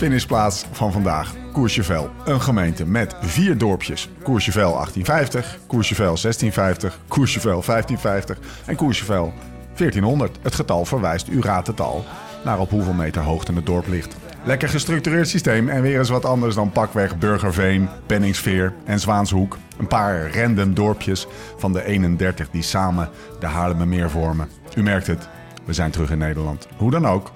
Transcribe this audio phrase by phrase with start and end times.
[0.00, 1.34] Finishplaats van vandaag.
[1.52, 4.08] Courchevel, een gemeente met vier dorpjes.
[4.22, 9.32] Courchevel 1850, Courchevel 1650, Courchevel 1550 en Courchevel
[9.74, 10.38] 1400.
[10.42, 12.04] Het getal verwijst, u raadt het al,
[12.44, 14.16] naar op hoeveel meter hoogte het dorp ligt.
[14.44, 19.58] Lekker gestructureerd systeem en weer eens wat anders dan pakweg Burgerveen, Penningsveer en Zwaanshoek.
[19.78, 23.08] Een paar random dorpjes van de 31 die samen
[23.40, 24.48] de Haarlemmermeer vormen.
[24.76, 25.28] U merkt het,
[25.64, 26.68] we zijn terug in Nederland.
[26.76, 27.32] Hoe dan ook,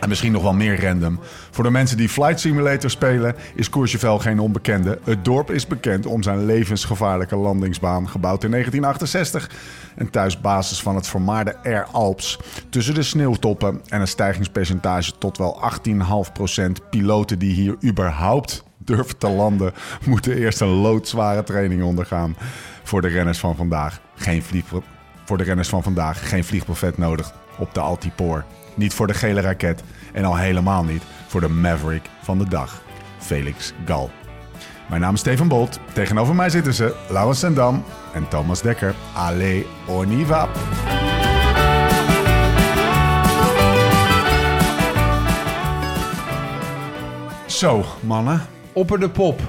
[0.00, 1.20] en misschien nog wel meer random.
[1.50, 4.98] Voor de mensen die Flight Simulator spelen is Courchevel geen onbekende.
[5.04, 9.50] Het dorp is bekend om zijn levensgevaarlijke landingsbaan, gebouwd in 1968.
[9.96, 12.38] En thuisbasis van het vermaarde Air Alps.
[12.70, 15.60] Tussen de sneeuwtoppen en een stijgingspercentage tot wel
[16.60, 16.88] 18,5%.
[16.90, 19.72] Piloten die hier überhaupt durven te landen,
[20.06, 22.36] moeten eerst een loodzware training ondergaan.
[22.82, 24.64] Voor de renners van vandaag geen vlieg,
[25.28, 28.44] voor de renners van vandaag geen vliegbuffet nodig op de Altipoor.
[28.74, 32.82] Niet voor de gele raket en al helemaal niet voor de Maverick van de dag,
[33.18, 34.10] Felix Gal.
[34.88, 35.78] Mijn naam is Steven Bolt.
[35.92, 38.94] Tegenover mij zitten ze Laurens Sendam en Thomas Dekker.
[39.14, 40.48] Allez, on y va!
[47.46, 48.40] Zo, mannen.
[48.72, 49.40] Opper de pop.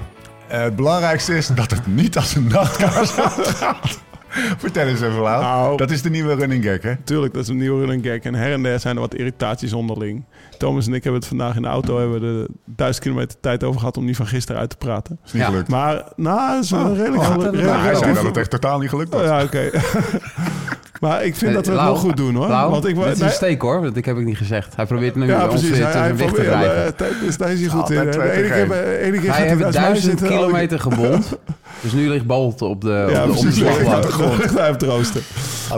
[0.48, 4.08] Eh, het belangrijkste is dat het niet als een nachtkaars gaat.
[4.58, 5.42] Vertel eens even, Lau.
[5.42, 5.76] Nou.
[5.76, 6.96] dat is de nieuwe running gag, hè?
[7.04, 8.18] Tuurlijk, dat is een nieuwe running gag.
[8.18, 10.24] En her en der zijn er wat irritaties onderling.
[10.58, 11.98] Thomas en ik hebben het vandaag in de auto...
[11.98, 13.96] hebben we er duizend kilometer tijd over gehad...
[13.96, 15.18] om die van gisteren uit te praten.
[15.24, 15.48] Is niet Ja.
[15.48, 15.68] gelukt.
[15.68, 17.22] Maar, nou, dat is wel een redelijk...
[17.22, 19.22] Oh, redelijk- nou, hij zei dat het echt totaal niet gelukt was.
[19.22, 19.70] Ja, oké.
[21.00, 22.48] maar ik vind dat we het Lau, nog goed doen, hoor.
[22.48, 24.76] Lau, Want ik, dit is nee, een steek hoor, dat ik heb ik niet gezegd.
[24.76, 25.70] Hij probeert nu ja, ons precies.
[25.70, 26.84] weer Hij, hij tussen weg te drijven.
[26.86, 27.98] eh, tijd- dus daar is hij goed in.
[28.00, 31.38] ene keer, gaat hij mij duizend andere kilometer gebond.
[31.80, 33.62] Dus nu ligt Bolt op de, Ja, op de, op de precies.
[34.54, 35.22] hij rooster.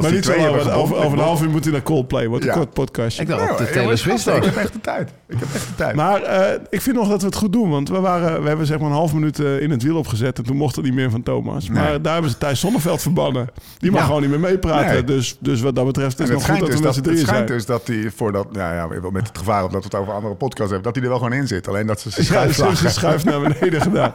[0.01, 0.33] Maar niet zo
[0.73, 2.27] over, een half uur moet hij naar Coldplay.
[2.29, 2.57] Wordt een Ja.
[2.57, 3.23] kort podcastje.
[3.23, 4.37] Ik dacht de Taylor Swift ook.
[4.37, 5.11] Ik heb echt de tijd.
[5.29, 5.95] Ik heb echt de tijd.
[5.95, 7.71] Maar eh, ik vind nog dat we het goed doen.
[7.71, 10.39] Want we, waren, we hebben zeg maar een half minuut eh, in het wiel opgezet.
[10.39, 11.69] En toen mocht het niet meer van Thomas.
[11.69, 12.01] Maar Nee.
[12.01, 13.49] daar hebben ze Thijs Zonneveld verbannen.
[13.79, 14.07] Die mag Ja.
[14.07, 15.05] gewoon niet meer meepraten.
[15.05, 15.05] Nee.
[15.17, 17.19] Dus, dus wat dat betreft is het nog goed dat dus we met z'n het
[17.19, 17.59] schijnt zijn.
[17.59, 20.35] dus dat hij voordat, nou ja, met het gevaar op dat we het over andere
[20.35, 21.69] podcasts hebben, dat hij er wel gewoon in zit.
[21.69, 22.25] Alleen dat ze zijn
[22.55, 24.13] schuif ze ze naar beneden gedaan.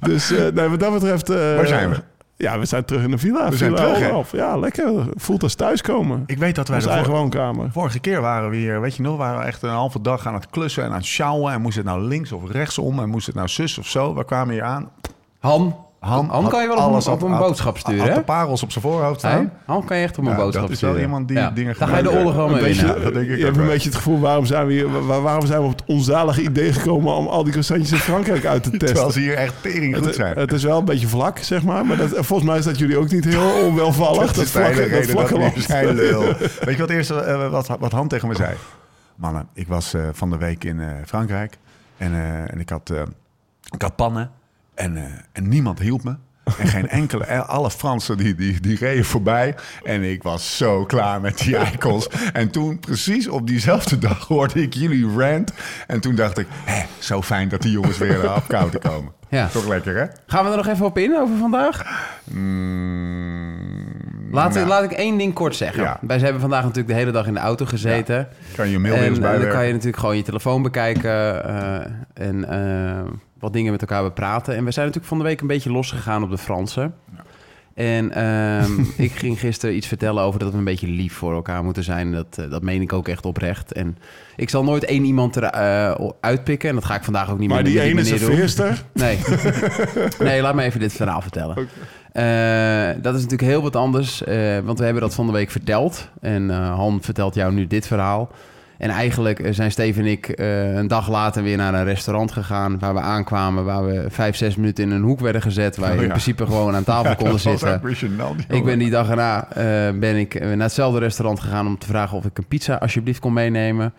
[0.00, 1.30] Dus eh, nee, wat dat betreft...
[1.30, 1.96] eh, Waar zijn we?
[2.38, 3.48] Ja, we zijn terug in de villa.
[3.50, 4.10] We zijn Villa terug?
[4.10, 4.32] Olaf.
[4.32, 4.92] Ja, lekker.
[5.14, 6.22] Voelt als thuiskomen.
[6.26, 7.68] Ik weet dat wij Onze de eigen woonkamer.
[7.72, 10.34] vorige keer waren we hier, weet je nog, waren we echt een halve dag aan
[10.34, 11.52] het klussen en aan het sjouwen.
[11.52, 14.14] En moest het nou links of rechtsom en moest het nou zus of zo.
[14.14, 14.90] We kwamen hier aan.
[15.38, 18.22] Han, Han, kan je wel op een, op had- een had- boodschap sturen, Had de
[18.22, 19.52] parels op zijn voorhoofd staan.
[19.64, 21.08] Han kan je echt op een Ja, boodschap dat is wel sturen.
[21.08, 23.44] iemand die dingen Dan ga je de oorlog wel mee beetje, dat denk ik je
[23.44, 25.82] hebt een beetje het gevoel, waarom zijn we, hier, waar- waarom zijn we op het
[25.86, 29.12] onzalige idee gekomen om al die croissantjes in Frankrijk uit te Terwijl testen?
[29.12, 30.38] ze hier echt tering goed zijn.
[30.38, 31.86] het is wel een beetje vlak, zeg maar.
[31.86, 34.32] Maar dat, volgens mij is dat jullie ook niet heel onwelvallig.
[34.32, 35.54] Dat is vlakke- dat land.
[36.64, 38.54] Weet je wat eerst eh, wat, wat Han tegen me zei?
[39.16, 41.58] Mannen, ik was eh, van de week in eh, Frankrijk
[41.96, 43.00] en, eh, en ik, had, eh,
[43.74, 44.30] ik had pannen
[44.76, 46.16] en, eh, en niemand hielp me.
[46.58, 49.54] En geen enkele, eh, alle Fransen die, die, die reden voorbij.
[49.84, 52.08] En ik was zo klaar met die eikels.
[52.32, 55.52] En toen, precies op diezelfde dag, hoorde ik jullie rant.
[55.86, 59.12] En toen dacht ik, hè, zo fijn dat die jongens weer afkouden komen.
[59.28, 59.48] Ja.
[59.48, 60.06] Toch lekker, hè?
[60.26, 61.84] Gaan we er nog even op in over vandaag?
[62.24, 63.56] Mm,
[64.30, 65.82] Laat, nou, laat ik één ding kort zeggen.
[65.82, 65.98] Ja.
[66.00, 68.28] Wij hebben vandaag natuurlijk de hele dag in de auto gezeten.
[68.56, 71.44] Kan je je mail weer en eh, dan kan je natuurlijk gewoon je telefoon bekijken
[71.44, 72.44] eh, en
[73.38, 74.56] wat dingen met elkaar bepraten.
[74.56, 76.94] En we zijn natuurlijk van de week een beetje losgegaan op de Fransen.
[77.74, 81.64] En ehm, ik ging gisteren iets vertellen over dat we een beetje lief voor elkaar
[81.64, 82.12] moeten zijn.
[82.12, 83.72] Dat, eh, dat meen ik ook echt oprecht.
[83.72, 83.98] En
[84.36, 86.68] ik zal nooit één iemand eruit uitpikken.
[86.68, 88.28] En dat ga ik vandaag ook niet Maar meer die met ene meneer doen.
[88.28, 89.18] serveerster, Nee.
[90.18, 91.68] nee, laat me even dit verhaal vertellen.
[92.12, 95.50] Eh, dat is natuurlijk heel wat anders, eh, want we hebben dat van de week
[95.50, 96.08] verteld.
[96.20, 98.30] En eh, Han vertelt jou nu dit verhaal.
[98.78, 102.32] En eigenlijk eh, zijn Steven en ik eh, een dag later weer naar een restaurant
[102.32, 102.78] gegaan...
[102.78, 105.76] waar we aankwamen, waar we vijf, zes minuten in een hoek werden gezet...
[105.76, 106.12] waar je Oh, in ja.
[106.12, 107.80] principe gewoon aan tafel Ja, konden zitten.
[108.48, 112.16] Ik ben die dag erna eh, ben ik naar hetzelfde restaurant gegaan om te vragen
[112.16, 113.92] of ik een pizza alsjeblieft kon meenemen.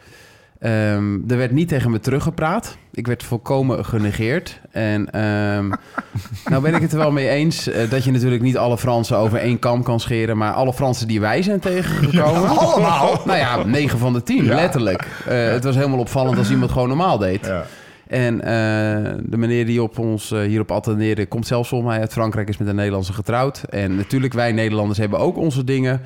[0.59, 2.77] Ehm, er werd niet tegen me teruggepraat.
[2.91, 4.59] Ik werd volkomen genegeerd.
[4.71, 5.69] En ehm,
[6.49, 9.17] nou ben ik het er wel mee eens eh, dat je natuurlijk niet alle Fransen
[9.17, 10.37] over één kam kan scheren.
[10.37, 12.49] Maar alle Fransen die wij zijn tegengekomen.
[12.57, 13.21] allemaal.
[13.25, 14.55] Nou ja, 9 van de 10, Ja.
[14.55, 15.07] letterlijk.
[15.27, 17.45] Eh, het was helemaal opvallend als iemand gewoon normaal deed.
[17.45, 17.65] Ja.
[18.07, 21.25] En eh, de meneer die op ons hierop attendeerde...
[21.25, 23.63] komt zelfs volgens mij uit Frankrijk, is met een Nederlandse getrouwd.
[23.69, 26.01] En natuurlijk, wij Nederlanders hebben ook onze dingen.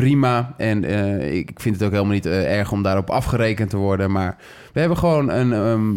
[0.00, 0.54] Prima.
[0.56, 4.10] En eh, ik vind het ook helemaal niet eh, erg om daarop afgerekend te worden.
[4.12, 4.36] Maar
[4.72, 5.52] we hebben gewoon een...
[5.52, 5.94] ehm,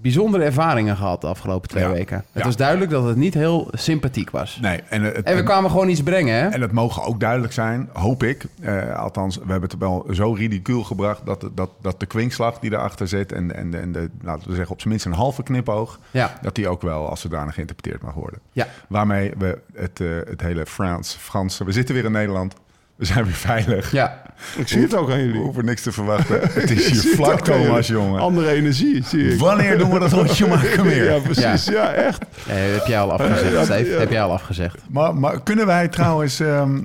[0.00, 1.90] bijzondere ervaringen gehad de afgelopen twee Ja.
[1.90, 2.16] weken.
[2.16, 2.42] Het Ja.
[2.44, 4.58] was duidelijk dat het niet heel sympathiek was.
[4.60, 6.48] Nee, en, het, En we kwamen gewoon iets brengen, hè?
[6.48, 8.44] En het mogen ook duidelijk zijn, hoop ik.
[8.60, 12.72] Eh, althans, we hebben het wel zo ridicuul gebracht dat, dat, dat de kwinkslag die
[12.72, 15.98] erachter zit en, en, en de, laten we zeggen, op zijn minst een halve knipoog,
[16.10, 16.38] Ja.
[16.42, 18.40] dat die ook wel als zodanig geïnterpreteerd mag worden.
[18.52, 18.66] Ja.
[18.88, 19.98] Waarmee we het,
[20.28, 22.54] het hele Frans, Franse, we zitten weer in Nederland,
[22.96, 23.92] we zijn weer veilig.
[23.92, 24.22] Ja.
[24.56, 25.40] Ik zie het ook aan We jullie.
[25.40, 26.40] hoeven niks te verwachten.
[26.60, 28.20] Het is hier vlak, ook Thomas, jongen.
[28.20, 29.38] Andere energie, zie ik.
[29.40, 31.12] Wanneer doen we dat rondje maken meer?
[31.12, 31.64] Ja, precies.
[31.64, 32.24] Ja, echt.
[32.46, 33.90] Ja, heb jij al afgezegd, Ja, Steve?
[33.90, 33.98] ja.
[33.98, 34.76] Heb jij al afgezegd?
[34.90, 36.40] Maar, maar kunnen wij trouwens...
[36.40, 36.78] ehm,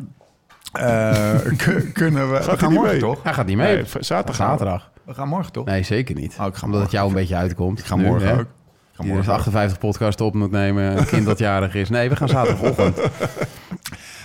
[0.72, 2.36] eh, ku- kunnen we...
[2.38, 3.00] hij we gaan niet morgen, mee?
[3.00, 3.24] toch?
[3.24, 3.76] Hij gaat niet mee.
[3.76, 4.36] Nee, zaterdag.
[4.36, 4.92] Zaterdag.
[5.06, 5.66] We gaan morgen, toch?
[5.66, 6.36] Nee, zeker niet.
[6.40, 7.80] Oh, ik ga Omdat het jou een beetje uitkomt.
[7.80, 8.34] Ik ga nu, morgen hè?
[8.34, 8.40] ook.
[8.40, 9.38] Ik ga Die dus morgen ook.
[9.40, 11.90] 58 podcast op moet nemen, een kind dat jarig is.
[11.90, 13.00] Nee, we gaan zaterdagochtend.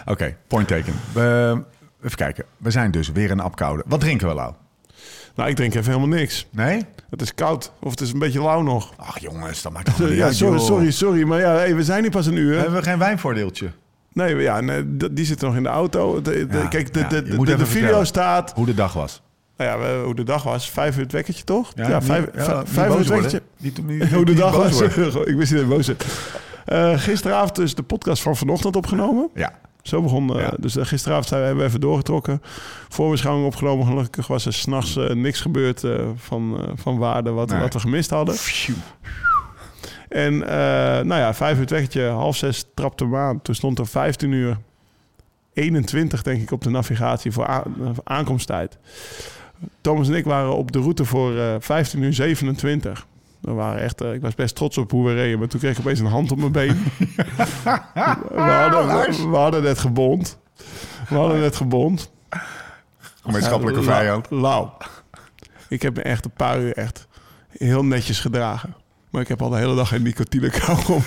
[0.06, 0.92] Oké, point taken.
[1.12, 1.62] We,
[2.06, 2.44] even kijken.
[2.56, 3.82] We zijn dus weer in Apkoude.
[3.86, 4.52] Wat drinken we, Lau?
[5.34, 6.46] Nou, ik drink even helemaal niks.
[6.50, 6.82] Nee?
[7.10, 7.72] Het is koud.
[7.80, 8.92] Of het is een beetje lauw nog.
[8.96, 10.66] Ach jongens, dat maakt allemaal niet Ja, uit, sorry, joh.
[10.66, 11.22] sorry, sorry.
[11.22, 12.58] Maar ja, hey, we zijn hier pas een uur.
[12.58, 13.70] Hebben we geen wijnvoordeeltje?
[14.12, 16.22] Nee, ja, nee, d- die zit nog in de auto.
[16.22, 18.06] De, de- Ja, kijk, de, ja, de, je de, moet de, even video vertellen.
[18.06, 18.52] staat...
[18.54, 19.22] Hoe de dag was.
[19.56, 20.70] Nou ja, we- hoe de dag was.
[20.70, 21.72] Vijf uur het wekkertje, toch?
[21.74, 23.30] Ja, niet- vijf, ja, vijf, niet vijf uur boos het worden.
[23.32, 23.42] wekkertje.
[23.82, 24.94] Niet, niet, Hoe de niet dag boos was.
[24.94, 25.26] worden.
[25.32, 26.04] ik wist niet dat je boos werd.
[26.64, 29.28] Eh, gisteravond dus de podcast van vanochtend opgenomen.
[29.34, 29.52] Ja.
[29.86, 30.34] Zo begon.
[30.36, 30.54] eh, Ja.
[30.58, 32.42] Dus eh, gisteravond zijn we, hebben we even doorgetrokken.
[32.88, 33.86] Voorbeschouwing opgenomen.
[33.86, 35.84] Gelukkig was er s'nachts eh niks gebeurd
[36.16, 37.60] van, van waarde wat, Nee.
[37.60, 38.34] wat we gemist hadden.
[40.08, 43.42] En eh, nou ja, vijf uur weggetje, half zes trapte hem aan.
[43.42, 44.56] Toen stond er 15 uur
[45.52, 48.78] 21, denk ik, op de navigatie voor, aan- voor aankomsttijd.
[49.80, 53.06] Thomas en ik waren op de route voor eh 15 uur 27.
[53.40, 55.72] We waren echt, eh, ik was best trots op hoe we reden, maar toen kreeg
[55.72, 56.76] ik opeens een hand op mijn been.
[58.34, 60.38] we, hadden, we, we hadden net gebond.
[61.08, 62.12] We hadden net gebond.
[63.22, 64.26] Gemeenschappelijke lau- vijand.
[64.30, 64.76] Lauw.
[65.68, 67.06] Ik heb me echt een paar uur echt
[67.50, 68.74] heel netjes gedragen.
[69.10, 71.00] Maar ik heb al de hele dag geen nicotine kou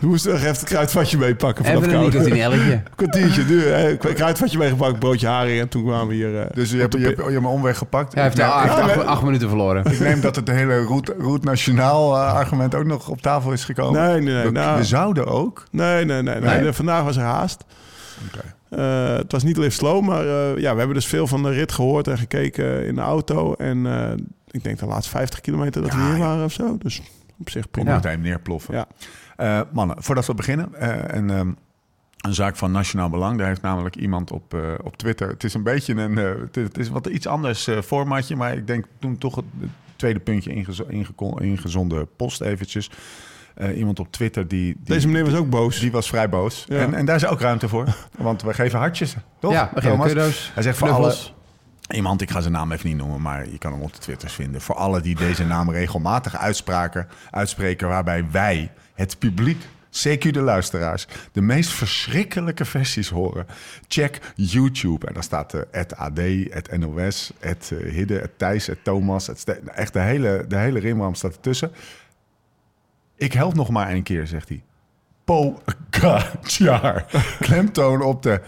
[0.00, 2.16] We moesten nog even het kruidvatje meepakken vanaf Even een koude.
[2.18, 2.72] nicotinelletje.
[2.72, 3.74] Een kwartiertje duur.
[3.76, 3.96] hè.
[3.96, 5.60] Kruidvatje meegepakt, broodje haring.
[5.60, 6.40] En toen kwamen we hier...
[6.40, 8.14] eh, Dus je hebt, je, hebt, je hebt een omweg gepakt.
[8.14, 9.84] Hij heeft, neem- neem- acht, acht minuten verloren.
[9.84, 13.64] Ik neem dat het hele route, route nationaal eh, argument ook nog op tafel is
[13.64, 14.02] gekomen.
[14.02, 14.44] Nee, nee, nee.
[14.44, 15.64] We, nou, we zouden ook.
[15.70, 16.60] nee, nee, nee, nee.
[16.60, 16.72] Nee?
[16.72, 17.64] Vandaag was er haast.
[18.26, 18.44] Oké.
[18.82, 21.50] Eh, het was niet lift slow, maar eh, ja, we hebben dus veel van de
[21.50, 23.54] rit gehoord en gekeken in de auto.
[23.54, 24.10] En eh,
[24.50, 26.18] ik denk de laatste 50 kilometer dat we Ja, hier ja.
[26.20, 26.76] waren of zo.
[26.78, 27.02] Dus
[27.40, 27.94] op zich prima.
[27.94, 28.74] meteen neerploffen.
[28.74, 28.86] Ja.
[29.38, 30.74] Eh, mannen, voordat we beginnen.
[30.74, 31.50] eh, en, ehm,
[32.18, 33.38] een zaak van nationaal belang.
[33.38, 35.28] Daar heeft namelijk iemand op, eh, op Twitter.
[35.28, 36.18] Het is een beetje een.
[36.18, 38.36] eh, het, is- het is wat iets anders eh, formatje.
[38.36, 39.44] Maar ik denk toen toch het,
[39.96, 42.90] tweede puntje ingezo- ingeko- ingezonden post eventjes.
[43.54, 44.64] Eh, iemand op Twitter die.
[44.74, 45.80] die Deze meneer was ook boos.
[45.80, 46.64] Die was vrij boos.
[46.68, 46.78] Ja.
[46.78, 47.86] En, en daar is ook ruimte voor.
[48.16, 49.16] Want we geven hartjes.
[49.38, 49.52] Toch?
[49.52, 50.50] Ja, we geven kudo's.
[50.54, 51.34] Hij zegt voor alle, Knuffels.
[51.90, 54.32] Iemand, ik ga zijn naam even niet noemen, maar je kan hem op de Twitters
[54.32, 54.60] vinden.
[54.60, 61.06] Voor alle die deze naam regelmatig uitspraken, uitspreken, waarbij wij, het publiek, CQ de luisteraars,
[61.32, 63.46] de meest verschrikkelijke versies horen.
[63.88, 65.06] Check YouTube.
[65.06, 66.18] En daar staat eh, het AD,
[66.50, 69.26] het NOS, het eh, Hidde, het Thijs, het Thomas.
[69.26, 71.70] Het Ste- echt de hele, de hele rimram staat ertussen.
[73.16, 74.62] Ik help nog maar een keer, zegt hij.
[75.24, 77.06] Pogacar.
[77.46, 78.40] Klemtoon op de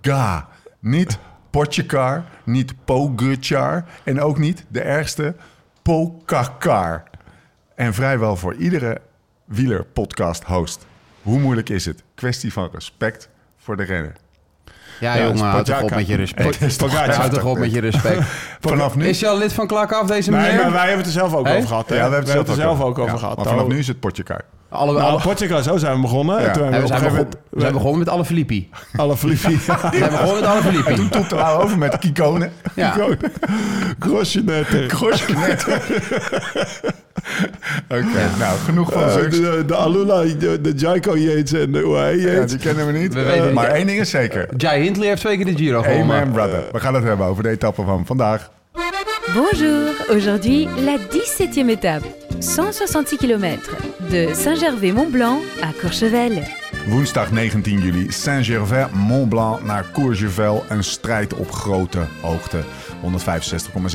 [0.00, 0.48] ga.
[0.78, 1.18] Niet
[1.50, 5.34] Potjekar, niet Pogacar en ook niet de ergste
[5.82, 7.04] Pokakar.
[7.74, 9.00] En vrijwel voor iedere
[9.50, 10.86] wieler-podcast-host.
[11.22, 12.02] Hoe moeilijk is het?
[12.14, 13.28] Kwestie van respect
[13.58, 14.12] voor de renner.
[15.00, 16.58] Ja, Ja, jongen, houd toch op met je respect.
[17.16, 18.22] Houd toch op met je respect.
[18.60, 19.08] Vanaf nu?
[19.08, 20.56] Is je al lid van Klak af, deze Nee, meneer?
[20.62, 21.88] maar wij hebben het er zelf ook over gehad.
[21.88, 21.94] Hè?
[21.94, 23.36] Ja, we hebben het er zelf ook over Ja, gehad.
[23.36, 23.68] Maar vanaf Oh.
[23.68, 24.44] nu is het Potjekar.
[24.70, 26.40] Alle, Nou, alle, Portugal, zo zijn we begonnen.
[26.40, 26.46] Ja.
[26.46, 28.68] En toen en we we zijn gegeven we zijn begonnen met alle Filippi.
[28.96, 29.58] alle Filippi.
[29.66, 30.94] We zijn begonnen met alle Filippi.
[30.94, 32.48] Toen topte Lau over met Kikone.
[32.74, 32.96] Ja.
[33.98, 34.66] Grosje net.
[34.88, 35.66] Grosjenet.
[37.88, 39.36] Oké, nou, genoeg van Eh, zulks.
[39.40, 42.92] de, de Alula, de, de Jaiko Yates en de hoe hij Ja, die kennen we
[42.92, 43.14] niet.
[43.14, 43.54] We weten niet.
[43.54, 44.48] maar één ding is zeker.
[44.56, 46.32] Jai Hindley heeft twee keer de Giro Amen, gewonnen.
[46.32, 46.62] brother.
[46.72, 48.50] We gaan het hebben over de etappe van vandaag.
[49.34, 52.04] Bonjour, aujourd'hui la 17e étape,
[52.40, 53.58] 166 km,
[54.08, 56.42] de Saint-Gervais-Mont-Blanc à Courchevel.
[56.88, 60.64] Woensdag 19 juli, Saint-Gervais-Mont-Blanc naar Courchevel.
[60.68, 62.64] Een strijd op grote hoogte.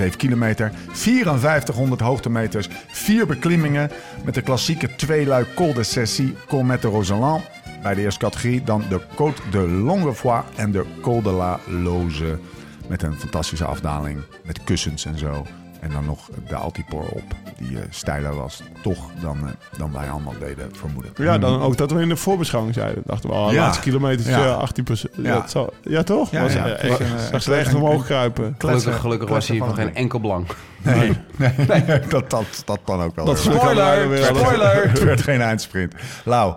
[0.01, 3.91] 165,7 kilometer, 5400 hoogtemeters, vier beklimmingen
[4.25, 7.43] met de klassieke tweeluik Col de Cessy, Col met de Roseland.
[7.81, 12.39] Bij de eerste categorie dan de Côte de Longuefoy en de Col de la Loze.
[12.87, 15.45] Met een fantastische afdaling met kussens en zo.
[15.85, 17.23] En dan nog de Altipor op,
[17.57, 21.11] die eh, steiler was, toch dan, eh, dan wij allemaal deden vermoeden.
[21.15, 23.03] Ja, dan ook dat we in de voorbeschouwing zeiden.
[23.05, 23.61] Dachten we, oh, Ja.
[23.61, 24.39] laatste kilometer Ja.
[24.39, 24.51] ja.
[24.53, 25.13] 18 procent.
[25.17, 25.23] Ja.
[25.23, 25.41] Ja.
[25.41, 26.31] het zal- ja, toch?
[26.31, 26.65] Ja, was, ja.
[26.67, 28.55] eh, echt- een, eh, zag ze echt omhoog kruipen.
[28.57, 30.47] Gelukkig, gelukkig was hij van van geen enkel belang.
[30.81, 33.25] Nee, nee, nee, dat, dat, dat dan ook wel.
[33.25, 34.23] Dat er weer.
[34.25, 34.89] Spoiler!
[34.89, 35.93] Het werd geen eindsprint.
[36.23, 36.53] Lau,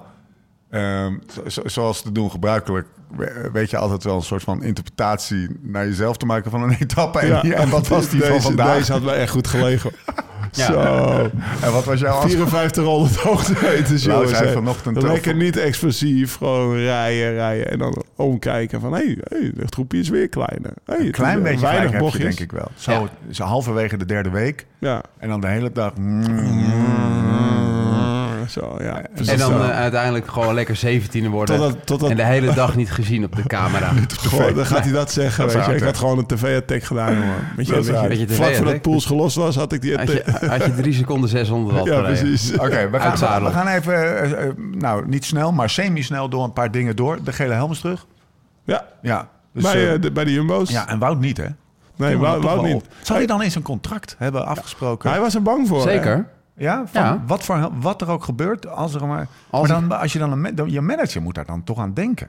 [0.70, 4.62] ehm, zo- zo- zoals te doen gebruikelijk, we- weet je altijd wel een soort van
[4.62, 7.18] interpretatie naar jezelf te maken van een etappe.
[7.18, 7.54] En, Ja.
[7.54, 8.76] en wat was die deze, van vandaag?
[8.76, 9.90] Deze had mij echt goed gelegen.
[10.52, 10.64] Ja.
[10.66, 10.80] Zo.
[11.60, 12.30] En wat was jouw afspraak?
[12.48, 14.38] 54 honderd hoogtemeters, Lau jongens.
[14.38, 14.52] hè.
[14.52, 17.70] vanochtend Lekker niet explosief, gewoon rijden, rijden.
[17.70, 20.72] En dan omkijken van, hé, hey, hey, het groepje is weer kleiner.
[20.84, 22.68] Hey, Een klein beetje weinig heb je denk ik wel.
[22.74, 23.08] Zo, Ja.
[23.30, 24.66] zo halverwege de derde week.
[24.78, 25.02] Ja.
[25.18, 25.92] En dan de hele dag...
[28.48, 29.02] Zo, ja.
[29.26, 31.56] En dan eh, uiteindelijk gewoon lekker 17e worden.
[31.56, 33.92] Totdat, totdat, En de hele dag niet gezien op de camera.
[34.28, 35.44] Goh, dan gaat hij dat zeggen.
[35.44, 35.74] Dat weet je.
[35.74, 37.34] Ik had gewoon een tv-attack gedaan, jongen.
[37.56, 38.82] Weet je, weet je, vlak voordat?
[38.82, 40.50] Pools gelost was, had ik die Had je, attack.
[40.58, 42.52] had je drie seconden 600 watt Ja, precies.
[42.52, 46.52] Oké, we, gaan- we, gaan even, eh, eh, nou niet snel, maar semi-snel door een
[46.52, 47.18] paar dingen door.
[47.24, 48.06] De gele helm is terug.
[48.64, 49.28] Ja, Ja.
[49.52, 50.70] Dus, bij, de, bij de Jumbo's.
[50.70, 51.46] ja, en Wout niet, hè?
[51.96, 52.74] nee, Wout, niet.
[52.74, 52.84] op.
[53.02, 55.10] Zou hij dan eens een contract hebben afgesproken?
[55.10, 55.86] Hij was er bang voor.
[55.86, 55.92] hè?
[55.92, 56.26] Zeker.
[56.58, 57.22] Ja, van Ja.
[57.26, 59.26] Wat, voor, wat er ook gebeurt, als er maar.
[59.50, 62.28] Als maar dan, als je dan een, je manager moet daar dan toch aan denken.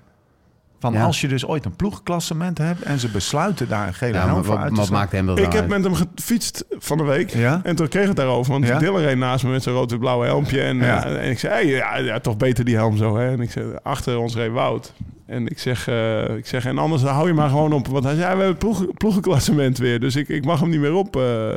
[0.79, 1.03] Van Ja.
[1.05, 4.33] als je dus ooit een ploegklassement hebt en ze besluiten daar een gele Ja, helm
[4.33, 5.67] maar voor wat, uit te wat maakt hem dat Ik heb uit?
[5.69, 7.29] met hem gefietst van de week.
[7.29, 7.59] Ja?
[7.63, 8.51] En toen kreeg het daarover.
[8.51, 8.77] Want Ja?
[8.79, 10.61] Dylan reed naast me met zijn rood-blauwe helmpje.
[10.61, 11.05] En, Ja.
[11.05, 13.17] eh, en ik zei, hey, ja, ja, toch beter die helm zo.
[13.17, 13.31] Hè?
[13.31, 14.93] En ik zei, achter ons reed Wout.
[15.25, 17.87] En ik zeg, eh, ik zeg, en anders hou je maar gewoon op.
[17.87, 19.99] Want hij zei, ja, we hebben het ploeg, ploegenklassement weer.
[19.99, 21.15] Dus ik, ik mag hem niet meer op.
[21.15, 21.51] eh,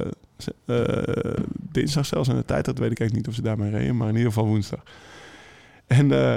[0.66, 2.64] eh, dinsdag zelfs in de tijd.
[2.64, 3.96] Dat weet ik eigenlijk niet of ze daarmee reden.
[3.96, 4.80] Maar in ieder geval woensdag.
[5.86, 6.36] En eh,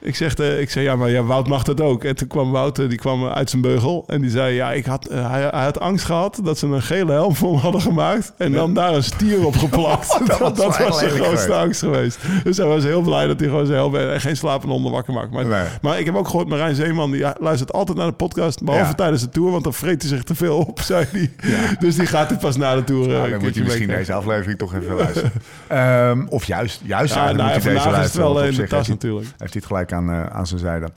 [0.00, 2.04] ik, zeg, eh, ik zei, ja, maar ja, Wout mag dat ook.
[2.04, 4.04] En toen kwam Wout, die kwam uit zijn beugel.
[4.06, 6.82] En die zei, ja, ik had, eh, hij, hij had angst gehad dat ze een
[6.82, 8.32] gele helm voor hem hadden gemaakt.
[8.38, 10.18] En dan daar een stier op geplakt.
[10.26, 12.18] dat was dat, wel was zijn grootste angst geweest.
[12.44, 15.12] Dus hij was heel blij dat hij gewoon zijn helm en geen slapende honden wakker
[15.14, 15.30] maakt.
[15.30, 15.64] Maar, Nee.
[15.82, 18.62] maar ik heb ook gehoord, Marijn Zeeman, die luistert altijd naar de podcast.
[18.64, 18.94] Behalve Ja.
[18.94, 21.30] tijdens de tour, want dan vreet hij zich te veel op, zei hij.
[21.78, 23.02] Dus die gaat hij pas na de tour.
[23.10, 25.32] eh, Nou, dan moet je misschien deze aflevering toch even luisteren.
[25.66, 28.34] Ehm, of juist, juist Ja, nou, moet je deze vandaag is het luisteren.
[28.34, 29.26] wel in de tas natuurlijk.
[29.26, 30.88] heeft hij het gelijk aan, eh, aan zijn zijde.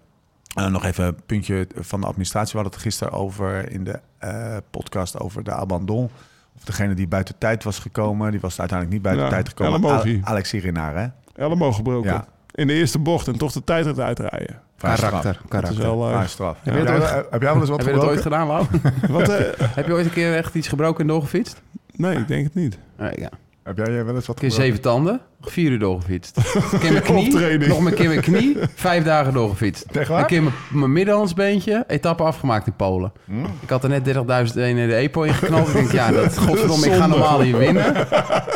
[0.56, 2.52] Eh, nog even een puntje van de administratie.
[2.52, 6.10] We hadden het gisteren over in de eh, podcast over de abandon.
[6.56, 8.32] Of degene die buiten tijd was gekomen.
[8.32, 9.74] Die was uiteindelijk niet buiten Ja, tijd gekomen.
[9.74, 10.22] elleboogie.
[10.24, 11.08] Al- Alexis Renaar, hè?
[11.44, 12.12] Elleboog gebroken.
[12.12, 12.26] Ja.
[12.54, 14.60] In de eerste bocht en toch de tijd het uitrijden.
[14.78, 15.22] Karakter.
[15.24, 15.82] Dat is karakter.
[15.82, 16.08] wel...
[16.10, 16.58] Vrij straf.
[16.64, 16.72] Ja.
[16.74, 16.88] Heb,
[17.32, 18.66] heb jij wel eens wat Heb je dat ooit gedaan, Lau?
[19.10, 21.62] wat, eh, Heb je ooit een keer echt iets gebroken en doorgefietst?
[21.96, 22.78] nee, ik denk het niet.
[22.98, 23.30] Ja.
[23.64, 26.38] Heb jij wel eens wat keer zeven tanden, vier uur doorgefietst.
[26.38, 29.86] Een keer mijn knie, nog een keer mijn knie, vijf dagen doorgefietst.
[29.92, 30.20] Echt waar?
[30.20, 33.12] Een keer mijn, mijn middenhandsbeentje, etappe afgemaakt in Polen.
[33.26, 33.46] Hm?
[33.60, 35.68] Ik had er net 30.000 in de EPO ingeknald.
[35.68, 37.94] Ik denk, ja, dat, godverdomme, ik ga normaal hier winnen.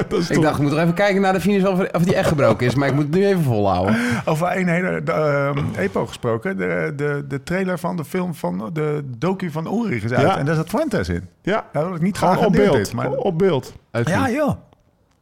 [0.07, 2.15] Dat is Ik dacht, ik moet er even kijken naar de finish of, of die
[2.15, 2.75] echt gebroken is.
[2.75, 3.95] Maar ik moet het nu even volhouden.
[4.25, 6.57] Over een hele de, ehm, EPO gesproken.
[6.57, 10.27] De, de, de trailer van de film van de docu van Ulrich is uit.
[10.27, 10.37] Ja.
[10.37, 11.27] En daar zat Fuentes in.
[11.41, 12.75] Ja, Ja, dat ik niet gewoon op beeld.
[12.75, 13.11] dit, maar...
[13.11, 13.73] Op beeld.
[14.05, 14.55] Ja, joh.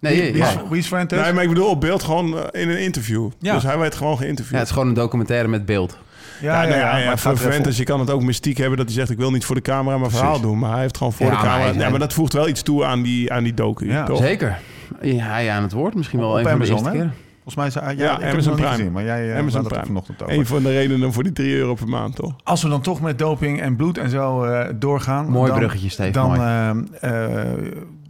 [0.03, 0.47] Nee, ja.
[0.47, 1.21] is, wie is Fuentes?
[1.21, 3.29] Nee, maar ik bedoel op beeld gewoon eh, in een interview.
[3.39, 3.53] Ja.
[3.53, 4.57] Dus hij werd gewoon Ja, geïnterviewd.
[4.59, 5.97] het is gewoon een documentaire met beeld.
[6.41, 8.95] ja, Ja, nou ja, ja, voor Fuentes, je kan het ook mystiek hebben dat hij
[8.95, 9.09] zegt...
[9.09, 10.47] ik wil niet voor de camera mijn verhaal Precies.
[10.49, 10.59] doen.
[10.59, 11.79] Maar hij heeft gewoon voor Ja, de camera...
[11.83, 13.87] ja, maar dat voegt wel iets toe aan die, aan die docu.
[13.91, 14.17] Ja, toch?
[14.17, 14.59] Zeker.
[15.01, 15.95] Ja, hij aan het woord.
[15.95, 16.95] Misschien wel Op een van de Amazon, eerste hè?
[16.95, 17.13] keren.
[17.43, 17.95] Volgens mij is hij...
[17.95, 18.69] Ja, Ja, ik heb Amazon Prime.
[18.69, 19.85] gezien, maar jij eh, Amazon Prime.
[19.85, 20.35] vanochtend over.
[20.37, 22.35] Een van de redenen voor die 3 euro per maand, toch?
[22.43, 25.29] Als we dan toch met doping en bloed en zo eh, doorgaan...
[25.29, 26.11] Mooi dan, bruggetje, Steve.
[26.11, 26.33] Dan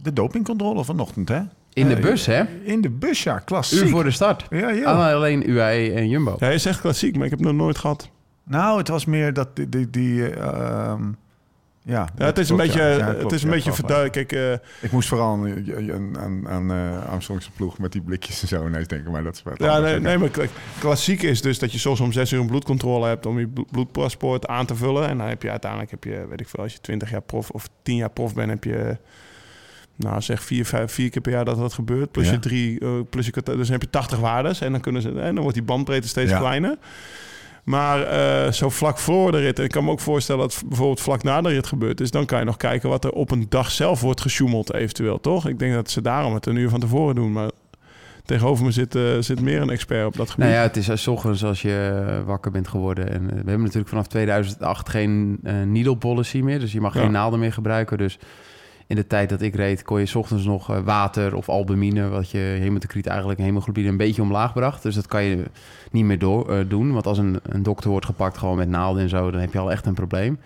[0.02, 1.40] de dopingcontrole vanochtend, hè?
[1.74, 2.42] In de eh, bus, hè?
[2.62, 3.38] In de bus, ja.
[3.38, 3.80] Klassiek.
[3.82, 4.46] Uur voor de start.
[4.50, 5.12] Ja, ja.
[5.12, 6.36] Alleen UAE en Jumbo.
[6.38, 8.10] Ja, hij is echt klassiek, maar ik heb het nog nooit gehad.
[8.44, 9.68] Nou, het was meer dat die...
[9.68, 10.42] die, die eh,
[10.90, 11.02] ehm,
[11.86, 13.14] ja, Ja, het is een klopt, beetje, ja.
[13.14, 14.28] Het is een ja, beetje verduidelijk.
[14.28, 18.66] Kijk, eh, Ik moest vooral aan, aan, eh, Armstrongse ploeg met die blikjes en zo
[18.66, 20.44] ineens denken, maar dat is wat ja, nee, nee, maar kla-
[20.78, 23.64] klassiek is dus dat je soms om zes uur een bloedcontrole hebt om je blo-
[23.70, 25.08] bloedpaspoort aan te vullen.
[25.08, 27.50] En dan heb je uiteindelijk, heb je, weet ik veel, als je 20 jaar prof
[27.50, 28.96] of 10 jaar prof bent, heb je,
[29.96, 32.10] nou zeg vier, vijf, vier keer per jaar dat dat gebeurt.
[32.10, 32.32] Plus Ja.
[32.32, 35.08] je drie, eh, plus je, dus dan heb je 80 waardes en dan, kunnen ze,
[35.08, 36.38] en dan wordt die bandbreedte steeds Ja.
[36.38, 36.76] kleiner.
[37.64, 41.00] Maar eh, zo vlak voor de rit, en ik kan me ook voorstellen dat bijvoorbeeld
[41.00, 43.46] vlak na de rit gebeurt is, dan kan je nog kijken wat er op een
[43.48, 45.48] dag zelf wordt gesjoemeld eventueel, toch?
[45.48, 47.50] Ik denk dat ze daarom het een uur van tevoren doen, maar
[48.24, 50.44] tegenover me zit, eh, zit meer een expert op dat gebied.
[50.44, 53.10] Nou ja, het is als ochtends als je wakker bent geworden.
[53.12, 56.60] En we hebben natuurlijk vanaf 2008 geen eh needle policy meer.
[56.60, 57.00] Dus je mag Ja.
[57.00, 57.98] geen naalden meer gebruiken.
[57.98, 58.18] Dus
[58.86, 62.08] in de tijd dat ik reed, kon je 's ochtends nog eh, water of albumine,
[62.08, 64.82] wat je hemotocriet eigenlijk en hemoglobine een beetje omlaag bracht.
[64.82, 65.44] Dus dat kan je
[65.90, 66.92] niet meer door, eh, doen.
[66.92, 69.58] Want als een, een dokter wordt gepakt gewoon met naalden en zo, dan heb je
[69.58, 70.38] al echt een probleem.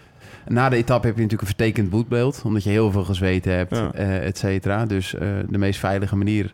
[0.46, 3.76] Na de etappe heb je natuurlijk een vertekend boetbeeld, omdat je heel veel gezweten hebt,
[3.76, 3.92] Ja.
[3.92, 4.86] eh, et cetera.
[4.86, 6.52] Dus eh, de meest veilige manier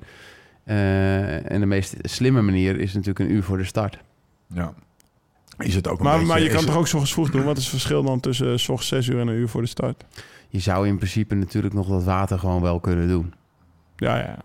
[0.64, 3.98] eh, en de meest slimme manier is natuurlijk een uur voor de start.
[4.54, 4.72] Ja.
[5.58, 6.28] Is het ook een Maar, beetje...
[6.28, 7.44] maar je kan het- toch ook zo vroeg doen?
[7.44, 9.60] Wat is het verschil dan tussen uh, s ochtends 6 uur en een uur voor
[9.60, 10.04] de start?
[10.54, 13.34] Je zou in principe natuurlijk nog dat water gewoon wel kunnen doen.
[13.96, 14.36] Ja, ja.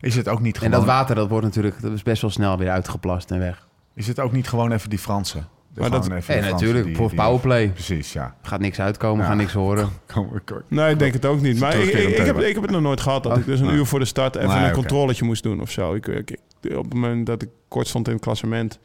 [0.00, 2.58] Is het ook niet En dat water, dat wordt natuurlijk dat is best wel snel
[2.58, 3.68] weer uitgeplast en weg.
[3.94, 5.48] Is het ook niet gewoon even die Fransen?
[5.74, 7.68] Maar dat- even En Fransen natuurlijk, die- voor die- powerplay.
[7.68, 8.34] Precies, ja.
[8.42, 9.28] Gaat niks uitkomen, Ja.
[9.30, 9.88] gaat niks horen.
[10.14, 10.60] Kom, kom.
[10.68, 11.60] Nee, ik denk het ook niet.
[11.60, 13.44] Maar ik, ik, terugkerend ik heb, ik heb het nog nooit gehad dat Oh, ik
[13.46, 15.94] dus een uur voor de start even Nee, een controletje moest doen of zo.
[15.94, 18.78] Ik, ik, ik- op het moment dat ik kort stond in het klassement,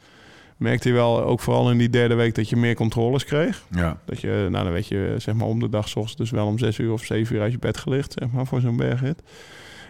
[0.58, 3.62] merkte je wel, ook vooral in die derde week, dat je meer controles kreeg.
[3.70, 3.96] Ja.
[4.04, 6.46] Dat je, nou dan weet je, zeg maar om de dag 's ochtends dus wel
[6.46, 9.22] om zes uur of zeven uur uit je bed gelicht, zeg maar, voor zo'n bergrit.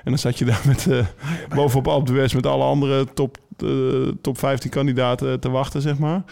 [0.05, 1.07] En dan zat je daar met, eh,
[1.57, 3.69] bovenop Alpe d'Huez met alle andere top, eh,
[4.23, 6.23] top 15 kandidaten te wachten, zeg maar.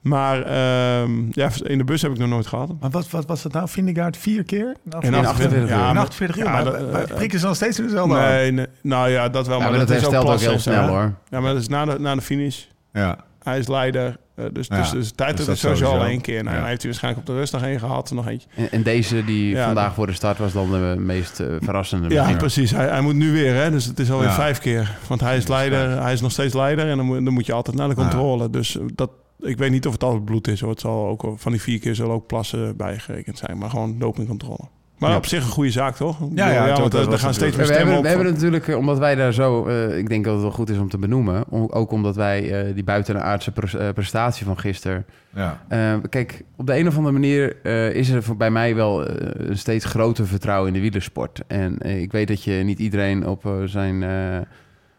[0.00, 2.68] Maar ehm, ja, in de bus heb ik nog nooit gehad.
[2.80, 3.68] Maar wat, wat was het nou?
[3.68, 4.76] Vindegaard vier keer?
[4.82, 5.66] Nou, In 48 uur.
[5.68, 6.44] Ja, in maar- 48 uur.
[6.44, 8.14] ja, maar, dat- maar eh, prikken ze nog steeds in dezelfde?
[8.14, 9.56] Nee, nee, nou ja, dat wel.
[9.56, 10.88] Ja, maar, maar dat is herstelt ook plassen, heel snel hè?
[10.88, 11.14] hoor.
[11.28, 12.64] Ja, maar dat is na de, na de finish.
[12.92, 13.18] Ja.
[13.42, 14.16] Hij is leider.
[14.34, 16.42] eh, dus, Ja, dus, dus tijd dus is sowieso al één keer.
[16.44, 16.60] Nou, Ja.
[16.60, 18.10] hij heeft hij waarschijnlijk op de rust nog één gehad.
[18.10, 18.48] Nog eentje.
[18.56, 22.08] En, en deze die Ja, vandaag voor de start was dan de meest eh, verrassende.
[22.08, 22.70] Ja, precies.
[22.70, 23.54] Hij, hij moet nu weer.
[23.54, 23.70] Hè?
[23.70, 24.34] Dus het is alweer Ja.
[24.34, 24.96] vijf keer.
[25.08, 26.02] Want hij is leider.
[26.02, 26.88] Hij is nog steeds leider.
[26.88, 28.50] En dan moet, dan moet je altijd naar de controle.
[28.50, 30.60] Dus dat, ik weet niet of het altijd bloed is.
[30.60, 30.70] Hoor.
[30.70, 33.58] Het zal ook van die vier keer zullen ook plassen bijgerekend zijn.
[33.58, 34.64] Maar gewoon dopingcontrole.
[35.02, 35.16] Maar Ja.
[35.16, 36.18] op zich een goede zaak, toch?
[36.34, 38.02] Ja, ja, want er, was gaan steeds meer we hebben, op.
[38.02, 40.70] we hebben natuurlijk, eh, omdat wij daar zo, eh, ik denk dat het wel goed
[40.70, 45.04] is om te benoemen, ook omdat wij eh, die buitenaardse pres- eh, prestatie van gisteren.
[45.34, 45.60] Ja.
[45.68, 49.06] eh, kijk, op de een of andere manier eh, is er voor, bij mij wel
[49.06, 51.42] eh, een steeds groter vertrouwen in de wielersport.
[51.46, 54.10] En eh, ik weet dat je niet iedereen op eh, zijn eh,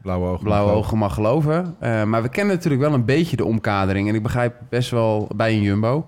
[0.02, 0.44] Blauwe ogen.
[0.44, 1.76] blauwe ogen mag geloven.
[1.80, 4.10] Eh, maar we kennen natuurlijk wel een beetje de omkadering.
[4.10, 6.06] En ik begrijp best wel bij een Jumbo.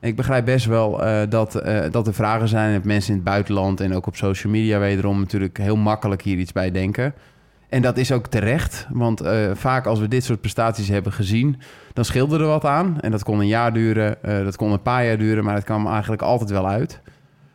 [0.00, 2.74] Ik begrijp best wel eh, dat, eh, dat er vragen zijn.
[2.74, 6.38] En mensen in het buitenland en ook op social media wederom natuurlijk heel makkelijk hier
[6.38, 7.14] iets bij denken.
[7.68, 8.86] En dat is ook terecht.
[8.92, 11.60] Want eh, vaak als we dit soort prestaties hebben gezien,
[11.92, 13.00] dan scheelde er wat aan.
[13.00, 15.86] En dat kon een jaar duren, dat kon een paar jaar duren, maar het kwam
[15.86, 17.00] eigenlijk altijd wel uit.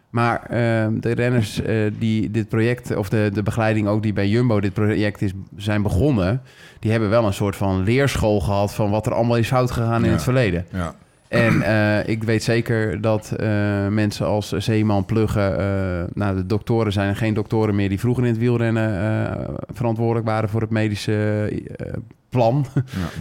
[0.09, 1.61] Maar eh, de renners
[1.99, 5.81] die dit project, of de, de begeleiding ook die bij Jumbo dit project is, zijn
[5.81, 6.41] begonnen,
[6.79, 10.05] die hebben wel een soort van leerschool gehad van wat er allemaal is fout gegaan
[10.05, 10.65] in het verleden.
[10.71, 10.95] Ja.
[11.33, 13.47] En eh, ik weet zeker dat eh,
[13.87, 18.23] mensen als Zeeman, Pluggen, eh, nou de doktoren zijn er geen doktoren meer die vroeger
[18.23, 21.45] in het wielrennen eh, verantwoordelijk waren voor het medische
[21.77, 21.93] eh,
[22.29, 22.65] plan.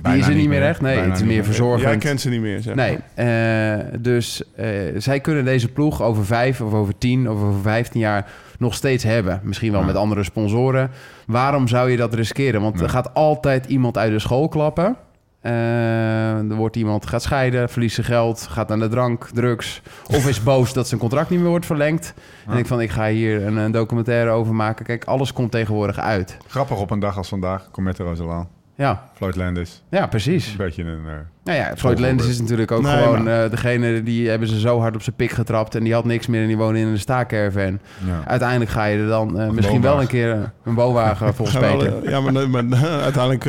[0.02, 0.80] Ja, Die is er niet meer echt.
[0.80, 1.82] Nee, het is meer verzorgend.
[1.88, 6.24] Jij kent ze niet meer, zeg Nee, eh, dus eh, zij kunnen deze ploeg over
[6.26, 9.40] vijf of over tien of over vijftien jaar nog steeds hebben.
[9.42, 9.86] Misschien wel Ja.
[9.86, 10.90] met andere sponsoren.
[11.26, 12.60] Waarom zou je dat riskeren?
[12.60, 12.82] Want Ja.
[12.84, 14.96] er gaat altijd iemand uit de school klappen.
[15.42, 19.82] Eh, er wordt iemand gaat scheiden, verliest zijn geld, gaat naar de drank, drugs.
[20.06, 22.14] Of is boos dat zijn contract niet meer wordt verlengd.
[22.46, 24.84] En ik van, ik ga hier een, een documentaire over maken.
[24.84, 26.36] Kijk, alles komt tegenwoordig uit.
[26.46, 27.70] Grappig op een dag als vandaag.
[27.70, 28.61] Comette Roselaan.
[28.82, 29.82] Ja, Floyd Landis.
[29.90, 30.50] ja precies.
[30.50, 30.98] Een beetje een...
[31.06, 31.12] eh,
[31.44, 34.60] Nou ja, Floyd Landis is natuurlijk ook Nee, gewoon maar- eh, degene die hebben ze
[34.60, 36.86] zo hard op zijn pik getrapt en die had niks meer en die woonde in
[36.86, 37.80] een staakerven.
[38.06, 38.22] ja.
[38.26, 42.02] Uiteindelijk ga je er dan eh, misschien wel een keer een woonwagen Peter.
[42.04, 42.64] eh, ja, maar, maar
[43.08, 43.44] uiteindelijk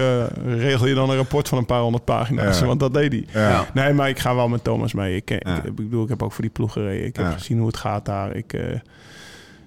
[0.46, 2.60] regel je dan een rapport van een paar honderd pagina's.
[2.60, 2.66] Ja.
[2.66, 3.26] Want dat deed hij.
[3.44, 3.66] Ja.
[3.74, 5.16] Nee, maar ik ga wel met Thomas mee.
[5.16, 7.06] Ik, ik, ik bedoel, ik heb ook voor die ploeg gereden.
[7.06, 8.36] Ik heb gezien hoe het gaat daar.
[8.36, 8.54] Ik,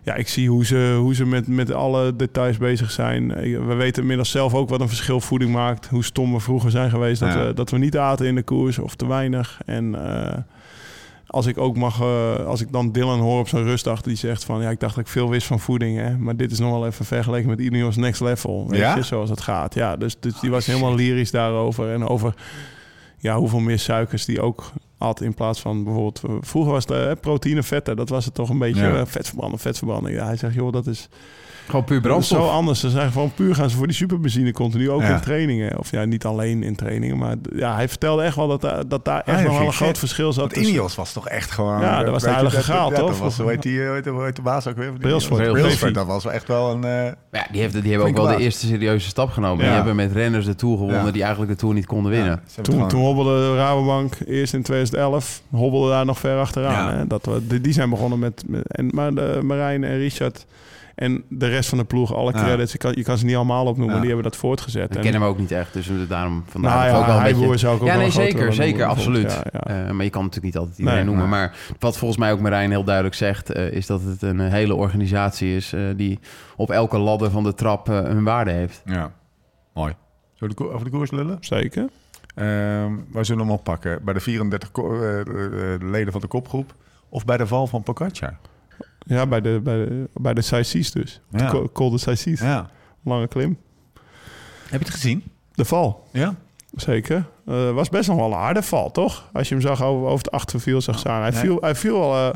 [0.07, 3.29] ja, ik zie hoe ze, hoe ze met, met alle details bezig zijn.
[3.67, 5.87] We weten inmiddels zelf ook wat een verschil voeding maakt.
[5.87, 7.21] Hoe stom we vroeger zijn geweest.
[7.21, 9.61] Dat, we, dat we niet aten in de koers of te weinig.
[9.65, 10.39] En eh,
[11.27, 14.45] als ik ook mag, eh, als ik dan Dylan hoor op zo'n rustdag die zegt
[14.45, 16.71] van ja, ik dacht dat ik veel wist van voeding, hè, maar dit is nog
[16.71, 18.97] wel even vergeleken met Ineos Next Level, weet Ja?
[18.97, 19.75] je, zoals het gaat.
[19.75, 22.35] Ja, dus, dus die was helemaal lyrisch daarover en over
[23.19, 26.93] ja, hoeveel meer suikers die ook had in plaats van bijvoorbeeld eh, vroeger was het
[26.93, 28.97] eh, proteïne, vetten, dat was het toch een beetje Ja.
[28.97, 30.13] eh, vetverbranden, vetverbranden.
[30.13, 31.09] Ja, hij zegt joh, dat is
[31.67, 32.51] Gewoon puur is zo brandstof.
[32.51, 32.81] anders.
[32.81, 35.15] Ze zijn gewoon puur gaan ze voor die superbenzine continu, ook Ja.
[35.15, 35.79] in trainingen.
[35.79, 39.05] Of ja, niet alleen in trainingen, maar ja, hij vertelde echt wel dat, daar- dat
[39.05, 39.99] daar echt nog wel vind een groot vet.
[39.99, 40.55] verschil zat.
[40.55, 41.81] Want Ineos was toch echt gewoon...
[41.81, 42.91] Ja, dat was de heilige toch?
[42.95, 44.93] Dat was, hoe heet, die, hoe heet, hoe heet de baas ook weer?
[44.93, 45.51] Brailsford.
[45.53, 46.85] Brailsford, dat was wel echt wel een...
[46.85, 49.65] eh, Ja, die, heeft, die hebben ook wel de eerste serieuze stap genomen.
[49.65, 51.11] Die hebben met renners de Tour gewonnen Ja.
[51.11, 52.41] die eigenlijk de Tour niet konden winnen.
[52.63, 56.93] Toen, toen hobbelde Rabobank eerst in 2011, hobbelde daar nog ver achteraan.
[56.93, 56.99] Ja.
[56.99, 57.07] Hè?
[57.07, 58.43] Dat we, die, die zijn begonnen met...
[58.47, 60.47] met en, maar de, Marijn en Richard
[60.97, 62.43] en de rest van de ploeg, alle Ja.
[62.43, 64.01] credits, je kan, je kan ze niet allemaal opnoemen, Ja.
[64.01, 64.91] die hebben dat voortgezet.
[64.91, 67.23] Ik En- ken hem ook niet echt, dus daarom vandaar nou ja, ook wel een
[67.41, 67.57] beetje...
[67.59, 69.23] zou ik ook Ja, wel nee, zeker, zeker, absoluut.
[69.23, 69.55] bijvoorbeeld.
[69.67, 69.87] Ja, ja.
[69.87, 71.29] Eh, maar je kan natuurlijk niet altijd iedereen Nee, noemen.
[71.29, 73.51] Maar wat volgens mij ook Marijn heel duidelijk zegt...
[73.51, 75.73] eh, is dat het een hele organisatie is...
[75.73, 76.19] eh, die
[76.57, 78.83] op elke ladder van de trap eh, hun waarde heeft.
[78.85, 79.13] Ja,
[79.75, 79.95] mooi.
[80.35, 81.37] Zullen we over de koers lullen?
[81.41, 81.87] Zeker.
[82.35, 84.05] Ehm wij zullen hem oppakken.
[84.05, 86.75] Bij de 34 ko- eh, eh, leden van de kopgroep
[87.09, 88.39] of bij de val van Pogacar?
[89.09, 90.41] Ja, bij de, bij de, bij de
[90.93, 91.21] dus.
[91.31, 91.39] Ja.
[91.39, 92.25] De Col- Col de Saïs.
[92.41, 92.71] Ja.
[93.05, 93.59] Lange klim.
[94.63, 95.23] Heb je het gezien?
[95.55, 96.35] De val, Ja.
[96.75, 97.25] zeker.
[97.47, 99.29] Eh was best nog wel een harde val, toch?
[99.33, 101.21] Als je hem zag over, over het achterwiel zag staan.
[101.21, 101.41] Hij Nee.
[101.41, 102.15] viel, hij viel wel...
[102.15, 102.35] eh,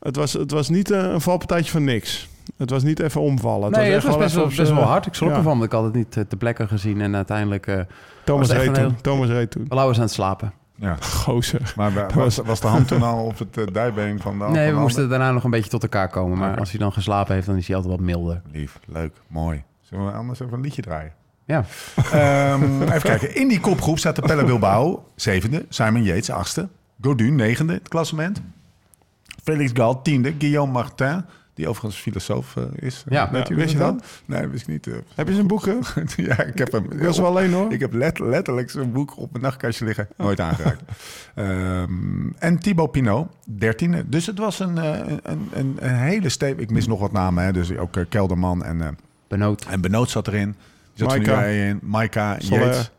[0.00, 2.28] het, was, het was niet eh, een valpartijtje van niks.
[2.56, 3.66] Het was niet even omvallen.
[3.72, 5.06] Het nee, het was best wel, best wel hard.
[5.06, 5.36] Ik schrok ja.
[5.36, 7.00] ervan, want ik had het niet te plekken gezien.
[7.00, 7.86] En uiteindelijk
[8.24, 8.84] Thomas Was reed toen.
[8.84, 9.66] heel- Thomas reed toen.
[9.68, 10.52] Lau was aan het slapen.
[10.80, 10.96] Ja.
[11.00, 11.72] Gozer.
[11.76, 14.68] Maar wa- was, was de hand toen al op het eh, dijbeen van de nee,
[14.68, 16.38] we de moesten daarna nog een beetje tot elkaar komen.
[16.38, 18.42] Maar als hij dan geslapen heeft, dan is hij altijd wat milder.
[18.52, 19.62] Lief, leuk, mooi.
[19.80, 21.12] Zullen we anders even een liedje draaien?
[21.44, 21.64] Ja,
[22.12, 23.34] Ehm, even kijken.
[23.34, 25.66] In die kopgroep staat de Pelle Bilbao, zevende.
[25.68, 26.68] Simon Yates, achtste.
[27.02, 28.42] Godu, negende het klassement.
[29.42, 30.34] Felix Gal, tiende.
[30.38, 33.04] Guillaume Martin, die overigens filosoof eh, is.
[33.08, 33.30] Ja.
[33.30, 34.04] Weet Ja, u wist je dat?
[34.26, 34.86] Nee, dat wist ik niet.
[34.86, 34.94] eh.
[35.14, 35.80] Heb je zijn boeken?
[36.16, 36.84] ja, ik heb hem.
[36.92, 37.72] Ik was wel alleen hoor.
[37.72, 40.08] Ik heb let- letterlijk zo'n boek op mijn nachtkastje liggen.
[40.16, 40.82] Nooit aangeraakt.
[41.34, 44.08] Ehm, en Thibaut Pinot, dertiende.
[44.08, 46.58] Dus het was een, eh, een, een, een hele stevig...
[46.62, 47.52] Ik mis nog wat namen, hè.
[47.52, 48.88] Dus ook Kelderman en, eh
[49.28, 49.64] benoot.
[49.70, 50.54] en Benoot zat erin.
[50.94, 51.42] Zat nu Maika.
[51.44, 51.78] in.
[51.82, 52.64] Maika, Soler.
[52.66, 52.90] Yates.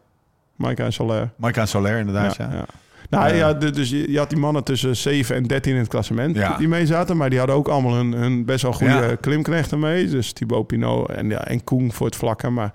[0.56, 1.30] Maaike en Soler.
[1.36, 2.50] Maika en Soler, inderdaad, ja.
[2.52, 2.66] Ja, ja.
[3.12, 3.38] Nou Eh.
[3.38, 6.58] ja, dus je, je had die mannen tussen 7 en 13 in het klassement Ja.
[6.58, 7.18] die mee zaten.
[7.18, 9.16] Maar die hadden ook allemaal hun, hun best wel goede Ja.
[9.16, 10.08] klimknechten mee.
[10.08, 12.50] Dus Thibaut Pinot en, ja, en Koen voor het vlakke.
[12.50, 12.72] Maar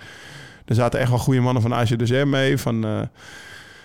[0.65, 2.59] er zaten echt wel goede mannen van AG de Zer mee.
[2.59, 3.01] Van, eh,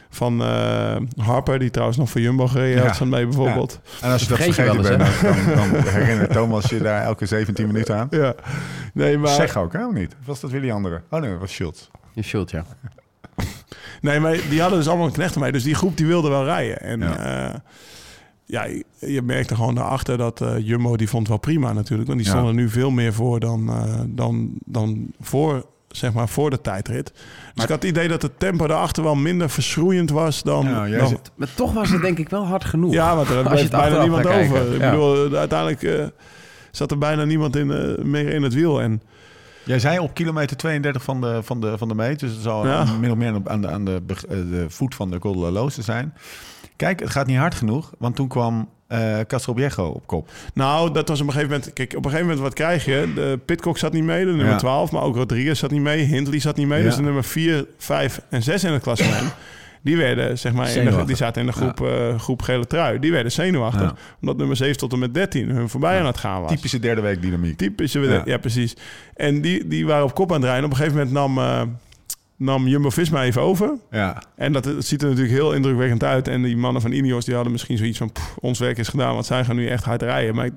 [0.10, 2.88] van eh, Harper, die trouwens nog voor Jumbo gereden Ja.
[2.92, 3.80] had, mee bijvoorbeeld.
[4.02, 5.22] En als je dat Vergeet je vergeten bent,
[5.56, 8.08] dan, dan, herinnert Thomas je daar elke 17 minuten aan.
[8.10, 8.36] Ja.
[8.94, 10.16] Nee, maar, Zeg ook, hè, of niet?
[10.20, 11.02] Of was dat weer die andere?
[11.10, 11.88] Oh nee, dat was Schultz.
[12.14, 12.66] Je shield, ja.
[14.02, 15.52] Nee, maar die hadden dus allemaal een knechten mee.
[15.52, 16.82] Dus die groep die wilde wel rijden.
[16.82, 17.16] En Ja.
[18.46, 22.08] ja, ja je, merkte gewoon daarachter dat eh, Jumbo die vond wel prima natuurlijk.
[22.10, 22.34] Want die Ja.
[22.36, 27.12] stonden nu veel meer voor dan, eh, dan, dan voor, zeg maar, voor de tijdrit.
[27.54, 30.66] Dus ik had het idee dat het tempo daarachter wel minder verschroeiend was dan...
[30.66, 32.94] Ja, jij dan- zit- Maar toch was het denk ik wel hard genoeg.
[32.94, 34.38] ja, want er bleef bijna niemand over.
[34.60, 36.06] kijken, Ik bedoel, eh, uiteindelijk eh,
[36.72, 38.82] zat er bijna niemand in, eh, meer in het wiel.
[38.82, 39.02] En
[39.64, 42.20] Jij zei op kilometer 32 van de, van de, van de meet.
[42.20, 42.86] Dus het zal Ja.
[43.00, 45.50] min of meer aan de, aan de, eh, de voet van de Col de la
[45.50, 46.14] Loze zijn.
[46.76, 47.92] Kijk, het gaat niet hard genoeg.
[47.98, 50.30] Want toen kwam eh Castro Viejo op kop.
[50.54, 51.74] Nou, dat was op een gegeven moment...
[51.74, 53.12] Kijk, op een gegeven moment, wat krijg je?
[53.16, 54.58] De Pitcock zat niet mee, de nummer Ja.
[54.58, 54.92] 12.
[54.92, 56.04] Maar ook Rodriguez zat niet mee.
[56.04, 56.80] Hindley zat niet mee.
[56.80, 56.86] Ja.
[56.86, 59.34] Dus de nummer 4, 5 en 6 in het klassement...
[59.84, 63.00] Die werden, zeg maar, in de, die zaten in de groep, eh, groep gele trui.
[63.00, 63.82] Die werden zenuwachtig.
[63.82, 63.96] Ja.
[64.22, 66.52] Omdat nummer 7 tot en met 13 hun voorbij aan het gaan was.
[66.52, 67.58] Typische derde week dynamiek.
[67.58, 68.22] Typische, Ja.
[68.26, 68.38] ja.
[68.38, 68.76] precies.
[69.16, 70.66] En die, die waren op kop aan het rijden.
[70.66, 71.62] Op een gegeven moment nam, eh,
[72.36, 73.74] nam Jumbo-Visma even over.
[73.92, 76.28] Ja, En dat, het ziet er natuurlijk heel indrukwekkend uit.
[76.28, 78.12] En die mannen van Ineos die hadden misschien zoiets van...
[78.12, 80.36] "Pff, ons werk is gedaan, want zij gaan nu echt hard rijden.
[80.36, 80.50] Maar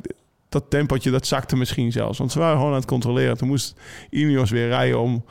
[0.49, 2.19] dat tempotje, dat zakte misschien zelfs.
[2.19, 3.37] Want ze waren gewoon aan het controleren.
[3.37, 3.75] Toen moest
[4.11, 5.25] Ineos weer rijden om,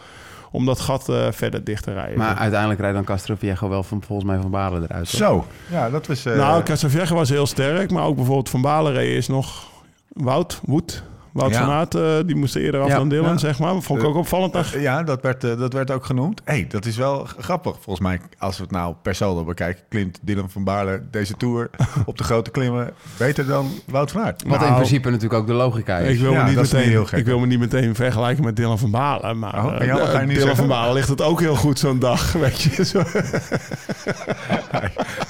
[0.53, 2.17] om dat gat eh, verder dicht te rijden.
[2.17, 5.09] Maar uiteindelijk rijdt dan Castro Viejo wel van, volgens mij van Balen eruit.
[5.09, 5.19] toch?
[5.19, 5.47] zo.
[5.71, 6.25] Ja, dat was...
[6.25, 7.91] eh, nou, Casavieja was heel sterk.
[7.91, 9.71] Maar ook bijvoorbeeld Van Balen reed is nog...
[10.07, 11.59] Wout, Woed, Wout Ja.
[11.65, 13.37] van Aert, eh, die moest er eerder af Ja, dan Dylan, ja.
[13.37, 13.81] zeg maar.
[13.81, 14.55] Vond ik ook opvallend.
[14.55, 16.41] Eh, ja, dat werd, eh, dat werd ook genoemd.
[16.43, 17.73] hey, dat is wel grappig.
[17.79, 19.83] Volgens mij, als we het nou per saldo bekijken...
[19.89, 21.69] klimt Dylan van Baarle deze Tour
[22.05, 22.93] op de grote klimmen...
[23.17, 24.43] beter dan Wout van Aert.
[24.43, 26.13] Wat in Nou, principe natuurlijk ook de logica is.
[26.13, 28.55] Ik wil, Ja, me niet meteen, heel gek, ik wil me niet meteen vergelijken met
[28.55, 29.39] Dylan van Balen.
[29.39, 30.55] Maar Oh, eh, Dylan zeggen?
[30.55, 32.31] van Balen ligt het ook heel goed zo'n dag.
[32.43, 33.01] Weet je, zo.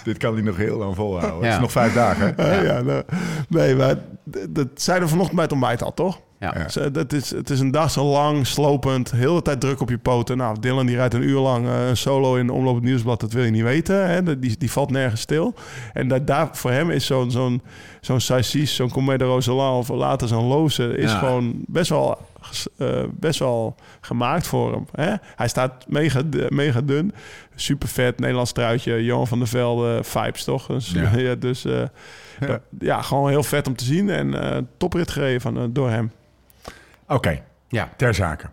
[0.04, 1.38] Dit kan hij nog heel lang volhouden.
[1.40, 1.54] Het Ja.
[1.54, 2.34] is nog vijf dagen.
[2.66, 2.82] Ja.
[2.82, 3.04] nou,
[3.48, 3.96] nee, maar
[4.50, 6.20] dat zeiden we vanochtend bij het ontbijt al, toch?
[6.40, 6.90] Ja.
[6.90, 9.98] Dat is, het is een dag zo lang, slopend, heel de tijd druk op je
[9.98, 10.38] poten.
[10.38, 13.32] Nou, Dylan die rijdt een uur lang eh, een solo in Omloop het Nieuwsblad, dat
[13.32, 14.10] wil je niet weten.
[14.10, 14.40] Hè?
[14.40, 15.54] Die, die valt nergens stil.
[15.94, 17.62] En dat, daar, voor hem is zo'n zo'n
[18.02, 20.98] zo'n Saïs, zo'n Comé de Roseland of later zo'n Loze...
[20.98, 21.18] is Ja.
[21.18, 22.18] gewoon best wel,
[22.78, 24.86] eh, best wel gemaakt voor hem.
[24.92, 25.14] Hè?
[25.36, 27.14] Hij staat mega, mega dun,
[27.56, 30.66] super vet, Nederlands truitje, Johan van der Velde, vibes toch?
[30.68, 31.16] Dus, Ja.
[31.18, 31.36] ja.
[31.36, 31.80] dus eh,
[32.40, 32.48] Ja.
[32.48, 36.12] dat- ja, gewoon heel vet om te zien en eh toprit gereden van, door hem.
[37.08, 37.90] Oké, Ja.
[37.98, 38.46] ter zake.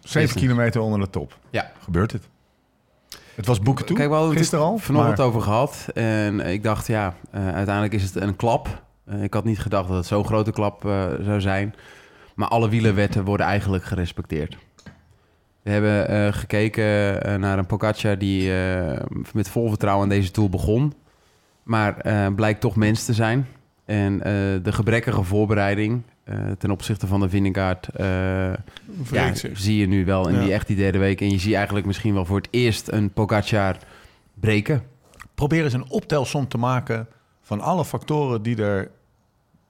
[0.00, 0.34] Zeven Business.
[0.34, 1.38] kilometer onder de top.
[1.50, 1.70] Ja.
[1.82, 2.28] Gebeurt het?
[3.34, 4.78] Het was boeken toe, Kijk, we hadden gisteren al.
[4.78, 5.86] vanochtend maar- over gehad.
[5.94, 8.82] En ik dacht, ja, eh, uiteindelijk is het een klap.
[9.04, 11.74] Eh, ik had niet gedacht dat het zo'n grote klap eh, zou zijn.
[12.34, 14.56] Maar alle wielerwetten worden eigenlijk gerespecteerd.
[15.62, 19.00] We hebben eh, gekeken eh, naar een Pogacar die eh,
[19.32, 20.94] met vol vertrouwen aan deze Tour begon.
[21.62, 21.94] Maar
[22.34, 23.46] blijkt toch mens te zijn.
[23.84, 24.18] En
[24.62, 26.02] de gebrekkige voorbereiding
[26.58, 27.88] ten opzichte van de Vingegaard...
[27.88, 28.52] eh,
[29.10, 30.40] ja, zie je nu wel in Ja.
[30.40, 31.20] die echt die derde week.
[31.20, 33.76] En je ziet eigenlijk misschien wel voor het eerst een Pogacar
[34.34, 34.82] breken.
[35.34, 37.06] Probeer eens een optelsom te maken
[37.42, 38.90] van alle factoren die er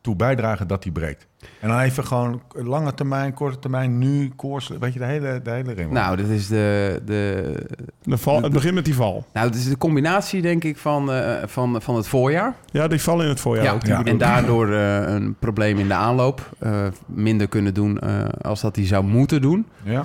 [0.01, 1.27] toe bijdragen dat hij breekt.
[1.61, 5.50] En dan even gewoon lange termijn, korte termijn, nu, koers, weet je, de hele, de
[5.50, 5.90] hele ring.
[5.90, 7.55] Nou, dit is de, de,
[8.02, 9.24] De val, het begint met die val.
[9.33, 12.55] nou, het is de combinatie, denk ik, van, eh, van, van het voorjaar.
[12.70, 13.81] Ja, die val in het voorjaar ook.
[13.85, 14.05] die ja.
[14.05, 16.50] En daardoor eh, een probleem in de aanloop.
[16.59, 19.66] eh, minder kunnen doen eh, als dat hij zou moeten doen.
[19.85, 20.05] ja.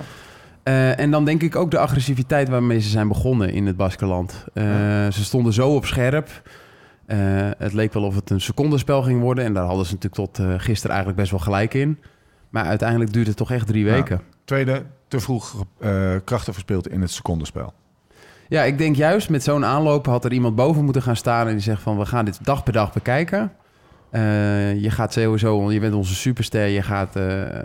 [0.62, 4.44] Eh, en dan denk ik ook de agressiviteit waarmee ze zijn begonnen in het Baskeland.
[4.54, 4.64] Eh,
[5.10, 6.28] Ze stonden zo op scherp.
[7.08, 7.18] Eh,
[7.58, 9.44] het leek wel of het een secondenspel ging worden.
[9.44, 11.98] En daar hadden ze natuurlijk tot eh, gisteren eigenlijk best wel gelijk in.
[12.48, 14.20] Maar uiteindelijk duurde het toch echt drie weken.
[14.44, 17.72] Tweede, te vroeg eh, krachten verspeeld in het secondenspel.
[18.48, 21.52] Ja, ik denk juist met zo'n aanloop had er iemand boven moeten gaan staan en
[21.52, 23.52] die zegt van we gaan dit dag per dag bekijken.
[24.80, 27.18] Je gaat sowieso, je bent onze superster, je gaat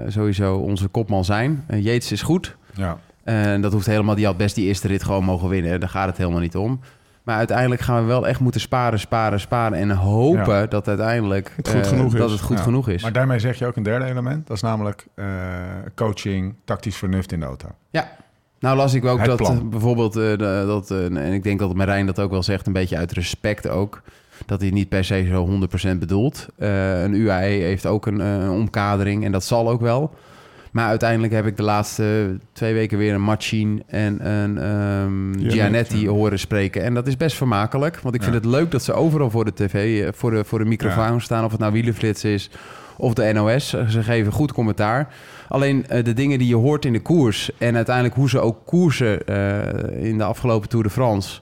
[0.08, 1.66] sowieso onze kopman zijn.
[1.70, 2.56] Uh, Yates is goed.
[2.76, 2.98] Ja.
[3.24, 5.80] En dat hoeft helemaal, die had best die eerste rit gewoon mogen winnen.
[5.80, 6.80] Daar gaat het helemaal niet om.
[7.24, 9.78] Maar uiteindelijk gaan we wel echt moeten sparen, sparen, sparen.
[9.78, 10.66] En hopen Ja.
[10.66, 12.20] dat uiteindelijk Het goed eh, genoeg is.
[12.20, 12.64] dat het goed Ja.
[12.64, 13.02] genoeg is.
[13.02, 14.48] Maar daarmee zeg je ook een derde element.
[14.48, 15.26] Dat is namelijk eh,
[15.96, 17.68] coaching, tactisch vernuft in de auto.
[17.90, 18.12] Ja.
[18.60, 19.70] Nou las ik ook Het dat plan.
[19.70, 22.98] bijvoorbeeld, eh, dat, eh, en ik denk dat Marijn dat ook wel zegt, een beetje
[22.98, 24.02] uit respect ook,
[24.46, 26.48] dat hij niet per se zo 100% bedoelt.
[26.58, 30.14] Eh, een UAE heeft ook een, eh, een omkadering en dat zal ook wel.
[30.74, 36.02] Maar uiteindelijk heb ik de laatste twee weken weer een Machine en een Ja, Gianetti
[36.02, 36.10] ja.
[36.10, 36.84] horen spreken.
[36.84, 39.54] En dat is best vermakelijk, want ik vind het leuk dat ze overal voor de
[39.54, 41.46] tv, eh, voor de, voor de microfoon staan.
[41.46, 42.50] Of het nou wielenflits is
[42.98, 43.70] of de NOS.
[43.70, 45.14] Ze geven goed commentaar.
[45.48, 48.58] Alleen eh, de dingen die je hoort in de koers en uiteindelijk hoe ze ook
[48.66, 51.42] koersen eh, in de afgelopen Tour de France.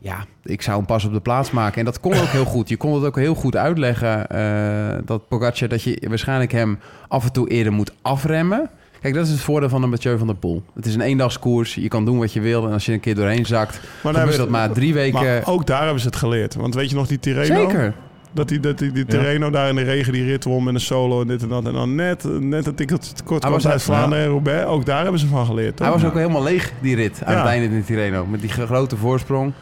[0.00, 1.78] Ja, ik zou hem pas op de plaats maken.
[1.78, 2.68] En dat kon ook heel goed.
[2.68, 7.24] Je kon het ook heel goed uitleggen eh, dat Pogacar, dat je waarschijnlijk hem af
[7.24, 8.70] en toe eerder moet afremmen.
[9.00, 10.62] Kijk, dat is het voordeel van een Mathieu van der Poel.
[10.74, 11.74] Het is een eendagskoers.
[11.74, 12.66] Je kan doen wat je wil.
[12.66, 15.20] En als je een keer doorheen zakt, Maar, gebeurt hebben ze- dat maar drie weken.
[15.24, 16.54] maar ook daar hebben ze het geleerd.
[16.54, 17.68] Want weet je nog die Tirreno?
[17.68, 17.94] Zeker.
[18.32, 20.80] Dat die, dat die, die Tirreno daar in de regen die rit won met een
[20.80, 21.66] solo en dit en dat.
[21.66, 24.66] En dan net, net een tikkeltje te kort Hij kwam was uit Vlaanderen en Roubaix.
[24.66, 25.76] Ook daar hebben ze van geleerd.
[25.76, 25.86] toch?
[25.86, 27.40] Hij was ook helemaal leeg, die rit, aan Ja.
[27.40, 28.26] het einde in de Tirreno.
[28.26, 29.52] Met die grote voorsprong.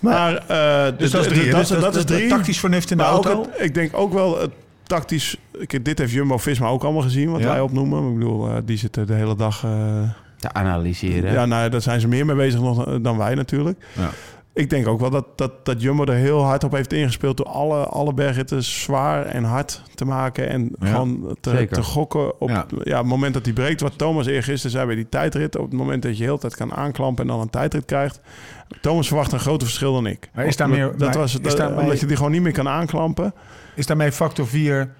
[0.00, 1.50] Maar, eh, Dus dat is drie.
[1.50, 2.28] Dat, Dus dat, is drie.
[2.28, 3.40] Tactisch vernuft in de Maar auto.
[3.42, 4.50] het- ik denk ook wel het
[4.82, 5.36] tactisch...
[5.58, 7.46] Ik, dit heeft Jumbo-Visma ook allemaal gezien, wat Ja.
[7.48, 8.08] wij opnoemen.
[8.08, 9.64] Ik bedoel, eh, die zitten de hele dag...
[9.64, 9.70] eh,
[10.38, 11.32] Te analyseren.
[11.32, 13.84] ja, nou, daar zijn ze meer mee bezig nog, dan wij natuurlijk.
[13.92, 14.10] Ja.
[14.54, 17.36] Ik denk ook wel dat, dat, dat Jumbo er heel hard op heeft ingespeeld...
[17.36, 20.48] door alle, alle bergritten zwaar en hard te maken...
[20.48, 22.66] en Ja, gewoon te, te gokken op Ja.
[22.82, 22.96] ja.
[22.98, 23.80] het moment dat hij breekt.
[23.80, 25.56] Wat Thomas eergisteren zei bij die tijdrit...
[25.56, 28.20] op het moment dat je heel tijd kan aanklampen en dan een tijdrit krijgt...
[28.80, 30.30] Thomas verwacht een groter verschil dan ik.
[30.34, 32.42] Maar is daar meer- dat maar was is dat, daarmee- omdat je die gewoon niet
[32.42, 33.34] meer kan aanklampen.
[33.74, 34.94] Is daarmee factor 4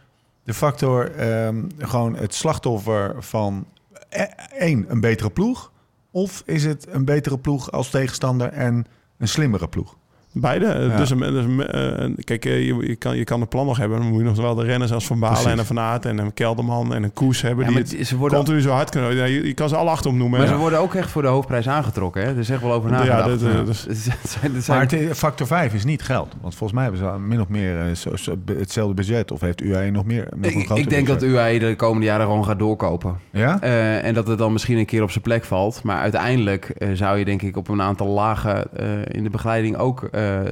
[0.44, 3.66] de factor ehm, gewoon het slachtoffer van
[4.08, 4.22] eh,
[4.58, 5.72] één, een betere ploeg?
[6.10, 8.86] Of is het een betere ploeg als tegenstander en
[9.18, 9.96] een slimmere ploeg?
[10.36, 10.66] Beide.
[10.90, 10.96] Ja.
[10.96, 13.76] Dus, een- dus een- eh, kijk, eh, je, je, kan, je kan het plan nog
[13.76, 13.98] hebben.
[13.98, 15.58] Dan moet je nog wel de renners als Van Balen Precies.
[15.58, 17.64] en Van Aert en een Kelderman en een Koes hebben.
[17.64, 19.14] Ja, die het ze worden, continu zo hard kunnen.
[19.16, 20.38] Ja, je, je kan ze alle acht opnoemen.
[20.38, 22.22] maar ze worden ook echt voor de hoofdprijs aangetrokken.
[22.22, 22.28] Hè?
[22.30, 23.28] Er is echt wel over Ja, nagedacht.
[23.40, 23.62] dat, eh, Ja.
[23.62, 23.82] dus-
[24.22, 26.34] zijn- het zijn- Maar factor 5 is niet geld.
[26.40, 29.30] Want volgens mij hebben ze min of meer zo- zo- hetzelfde budget.
[29.30, 30.28] Of heeft UAE nog meer?
[30.36, 31.22] Nog ik, denk dat?
[31.22, 33.16] UAE de komende jaren gewoon gaat doorkopen.
[33.30, 33.60] Ja?
[33.60, 35.82] Eh, en dat het dan misschien een keer op zijn plek valt.
[35.82, 40.02] Maar uiteindelijk zou je denk ik op een aantal lagen eh, in de begeleiding ook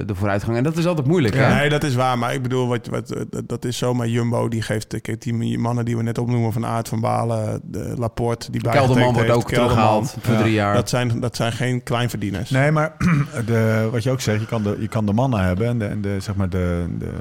[0.05, 0.57] de vooruitgang.
[0.57, 1.35] En dat is altijd moeilijk.
[1.35, 1.55] Hè?
[1.55, 2.17] Nee, dat is waar.
[2.17, 4.47] Maar ik bedoel, wat, wat, dat- dat is zomaar Jumbo.
[4.47, 8.51] Die geeft kijk, die mannen die we net opnoemen van Aert, van Balen, de Laporte.
[8.51, 9.47] Die Kelderman wordt ook Kelderman.
[9.47, 10.75] teruggehaald voor Ja, drie jaar.
[10.75, 12.49] Dat zijn, dat zijn geen kleinverdieners.
[12.49, 12.93] Nee, maar
[13.45, 15.85] de, wat je ook zegt, je kan de, je kan de mannen hebben en de,
[15.85, 17.11] en de, zeg maar de, de,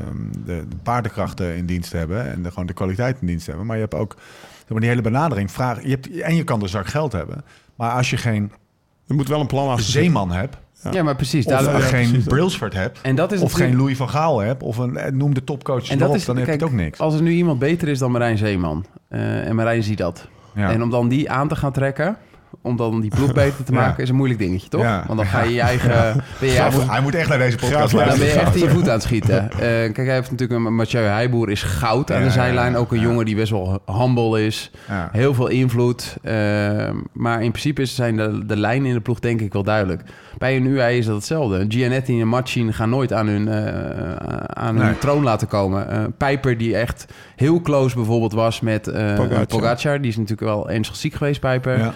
[0.44, 3.66] de, de paardenkrachten in dienst hebben en de, gewoon de kwaliteit in dienst hebben.
[3.66, 4.14] Maar je hebt ook
[4.58, 5.50] zeg maar, die hele benadering.
[5.50, 7.44] Vraag, je hebt, en je kan de zak geld hebben.
[7.76, 8.52] Maar als je geen
[9.08, 10.02] Er moet wel een plan achter zitten.
[10.02, 10.56] zeeman hebt,
[10.90, 11.46] ja, maar precies.
[11.46, 12.26] of ja, geen precies.
[12.26, 15.34] Brailsford hebt, en dat is of geen Louis van Gaal hebt, of een, eh, noem
[15.34, 16.98] de topcoach En dat erop, is, dan heb je het ook niks.
[16.98, 18.84] Als er nu iemand beter is dan Marijn Zeeman.
[19.08, 20.28] eh, en Marijn ziet dat.
[20.54, 20.70] Ja.
[20.72, 22.16] En om dan die aan te gaan trekken.
[22.62, 23.78] Om dan die ploeg beter te Ja.
[23.80, 24.02] maken.
[24.02, 24.82] Is een moeilijk dingetje, toch?
[24.82, 25.04] Ja.
[25.06, 25.90] Want dan ga je je eigen...
[26.40, 27.98] Je hij, eigen moet, hij moet echt naar deze podcast ja.
[27.98, 28.42] dan ben je luisteren.
[28.46, 29.50] echt in je voet aan het schieten.
[29.50, 32.72] Eh, kijk, hij heeft natuurlijk een Mathieu Heijboer is goud aan Ja, de zijlijn.
[32.72, 33.02] ja, Ook een ja.
[33.04, 34.70] jongen die best wel humble is.
[34.88, 35.08] Ja.
[35.12, 36.16] Heel veel invloed.
[36.22, 36.34] Eh,
[37.12, 40.02] maar in principe zijn de, de lijnen in de ploeg denk ik wel duidelijk.
[40.38, 41.64] Bij een UAE is dat hetzelfde.
[41.68, 44.98] Gianetti en Machin gaan nooit aan hun, eh, aan hun Nee.
[44.98, 45.88] troon laten komen.
[45.90, 49.46] Eh Pijper die echt heel close bijvoorbeeld was met eh Pogacar.
[49.46, 50.00] Pogacar.
[50.00, 51.92] Die is natuurlijk wel ernstig ziek geweest, Pijper.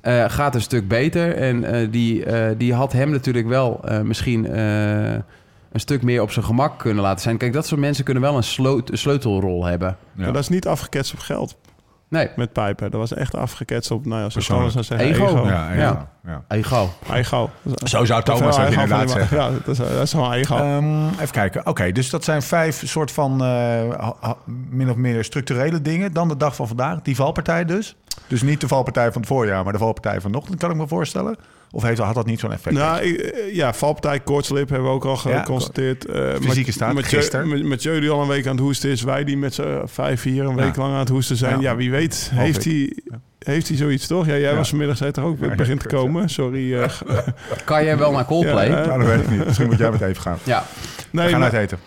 [0.00, 1.34] Eh, gaat een stuk beter.
[1.36, 5.12] En eh, die, eh, die had hem natuurlijk wel eh, misschien eh,
[5.72, 7.36] een stuk meer op zijn gemak kunnen laten zijn.
[7.36, 9.88] Kijk, dat soort mensen kunnen wel een, sleut- een sleutelrol hebben.
[9.88, 10.22] Ja.
[10.24, 11.56] Maar dat is niet afgeketst op geld.
[12.10, 12.90] Nee, met pijpen.
[12.90, 14.28] Dat was echt afgeketst op, nou ja.
[14.40, 15.24] Thomas zou zeggen, Ego.
[15.26, 15.46] ego.
[15.46, 16.08] Ja, ja, Ja.
[16.26, 16.42] ja.
[16.48, 16.90] ego.
[17.12, 17.50] Ego.
[17.84, 19.36] Zo zou Thomas ego inderdaad zeggen.
[19.40, 20.56] Ja, dat is, dat is gewoon ego.
[20.56, 21.66] Ehm, even kijken.
[21.66, 24.30] Oké, dus dat zijn vijf soort van eh,
[24.70, 26.12] min of meer structurele dingen.
[26.12, 27.96] Dan de dag van vandaag, die valpartij dus.
[28.26, 31.36] Dus niet de valpartij van het voorjaar, maar de valpartij vanochtend, kan ik me voorstellen.
[31.72, 32.76] Of heeft, had dat niet zo'n effect?
[32.76, 36.04] Nou, ik- eh, ja, valpartij, koortslip hebben we ook al Ja, geconstateerd.
[36.06, 37.68] Eh, fysieke staat, met gisteren.
[37.68, 39.02] Met, die al een week aan het hoesten is.
[39.02, 40.82] Wij die met z'n vijf, vier een week Ja.
[40.82, 41.60] lang aan het hoesten zijn.
[41.60, 41.70] Ja.
[41.70, 42.96] Ja, wie weet Hoop heeft hij,
[43.38, 44.26] heeft hij zoiets, toch?
[44.26, 44.56] Ja, jij Ja.
[44.56, 46.28] was vanmiddag, zei toch ook, Ja, het begint te ja, komen.
[46.28, 46.74] Sorry.
[46.80, 46.90] eh,
[47.64, 48.68] Kan jij wel naar Coldplay?
[48.68, 48.86] Ja?
[48.86, 49.44] Nou, dat weet ik niet.
[49.46, 50.38] Misschien moet jij met even gaan.
[50.42, 50.64] ja.
[50.76, 51.78] We nee, gaan maar, uit eten.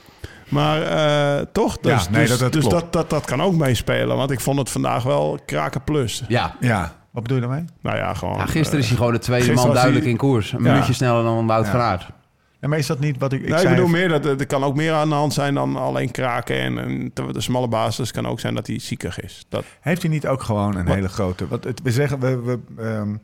[0.49, 1.77] maar eh, toch?
[1.77, 4.17] Dus, Ja, nee, dus, dat- dat dus dat, dat, dat kan ook meespelen.
[4.17, 6.23] Want ik vond het vandaag wel kraken plus.
[6.27, 6.55] ja.
[6.59, 7.65] Ja, wat bedoel je daarmee?
[7.81, 8.37] Nou ja, gewoon...
[8.37, 10.51] Ja, gisteren is hij gewoon de tweede man duidelijk hij- in koers.
[10.51, 10.71] Een Ja.
[10.71, 11.71] minuutje sneller dan Wout Ja.
[11.71, 12.07] van Aert.
[12.59, 13.75] Ja, maar is dat niet wat ik, ik nee, ik zei?
[13.75, 16.59] bedoel meer dat er er kan ook meer aan de hand zijn dan alleen kraken
[16.59, 19.45] en, en de smalle basis kan ook zijn dat hij ziekig is.
[19.49, 20.95] Dat, Heeft hij niet ook gewoon een Wat?
[20.95, 21.47] hele grote...
[21.47, 23.15] Wat, het, we zeggen, we, we, ehm,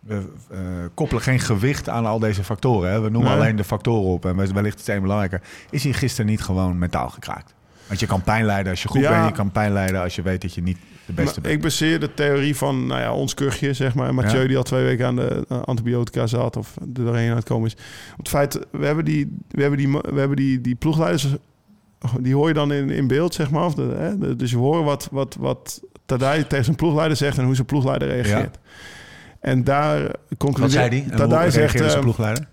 [0.00, 0.58] we eh,
[0.94, 2.90] koppelen geen gewicht aan al deze factoren.
[2.90, 3.00] Hè?
[3.00, 3.40] We noemen Nee.
[3.40, 4.24] alleen de factoren op.
[4.24, 5.40] En wellicht het een belangrijker.
[5.70, 7.54] Is hij gisteren niet gewoon mentaal gekraakt?
[7.86, 9.10] Want je kan pijn lijden als je goed Ja.
[9.10, 9.26] bent.
[9.28, 11.54] Je kan pijn lijden als je weet dat je niet de beste Maar bent.
[11.54, 14.14] ik baseer de theorie van nou ja, ons kuchje, zeg maar.
[14.14, 14.46] Mathieu Ja.
[14.48, 17.74] die al twee weken aan de antibiotica zat of er doorheen aan het komen is.
[18.12, 21.26] Op het feit, we hebben die, we hebben die, we hebben die, die ploegleiders,
[22.20, 23.64] die hoor je dan in, in beeld, zeg maar.
[23.64, 27.44] Of de, hè, dus je hoort wat, wat, wat Tadij tegen zijn ploegleider zegt en
[27.44, 28.58] hoe zijn ploegleider reageert.
[29.40, 30.80] En daar concludeert...
[30.82, 31.04] Wat zei?
[31.10, 32.48] En Tadij zegt, zijn eh, ploegleider?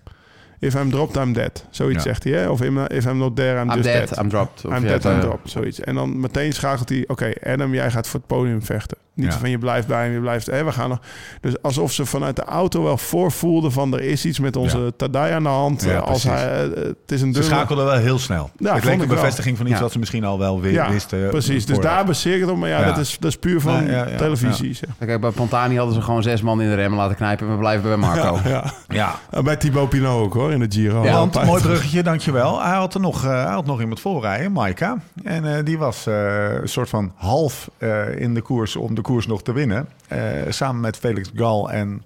[0.62, 1.64] If I'm dropped, I'm dead.
[1.70, 2.10] Zoiets Ja.
[2.10, 2.48] zegt hij, hè?
[2.48, 4.18] Of if I'm not there, I'm, I'm just dead, dead.
[4.18, 4.64] I'm dropped.
[4.64, 5.50] Of I'm ja, dead, I'm dropped.
[5.50, 5.80] Zoiets.
[5.80, 7.04] En dan meteen schakelt hij...
[7.06, 8.96] Oké, Adam, jij gaat voor het podium vechten.
[9.22, 9.38] Niet Ja.
[9.38, 10.46] van je blijft bij hem, je blijft...
[10.46, 10.98] Hè, we gaan nog...
[11.40, 13.92] Dus alsof ze vanuit de auto wel voorvoelden van...
[13.94, 14.90] er is iets met onze Ja.
[14.96, 15.82] Tadai aan de hand.
[15.82, 16.40] Ja, eh, als precies.
[16.42, 18.50] hij, eh, het is een Ze schakelden wel heel snel.
[18.56, 19.16] Ja, het vond leek een wel.
[19.16, 19.82] bevestiging van iets Ja.
[19.82, 21.28] wat ze misschien al wel Ja, wisten.
[21.28, 21.66] precies.
[21.66, 22.56] Dus daar baseer ik het op.
[22.56, 22.86] Maar ja, Ja.
[22.86, 24.74] Dat, is, dat is puur van Ja, ja, ja, televisie.
[24.74, 24.88] Zeg.
[25.06, 27.46] Kijk, bij Pantani hadden ze gewoon zes man in de remmen laten knijpen.
[27.46, 28.38] en We blijven bij Marco.
[28.44, 28.72] Ja.
[28.88, 31.04] Ja, En Bij Thibaut Pinot ook hoor, in de Giro.
[31.04, 32.62] Ja, Want, mooi bruggetje, dankjewel.
[32.62, 34.96] Hij had er nog, eh, hij had nog iemand voorrijden, Maika.
[35.24, 36.14] En eh, die was eh,
[36.60, 39.88] een soort van half eh, in de koers om de koers nog te winnen.
[40.08, 42.02] Eh, samen met Felix Gal en,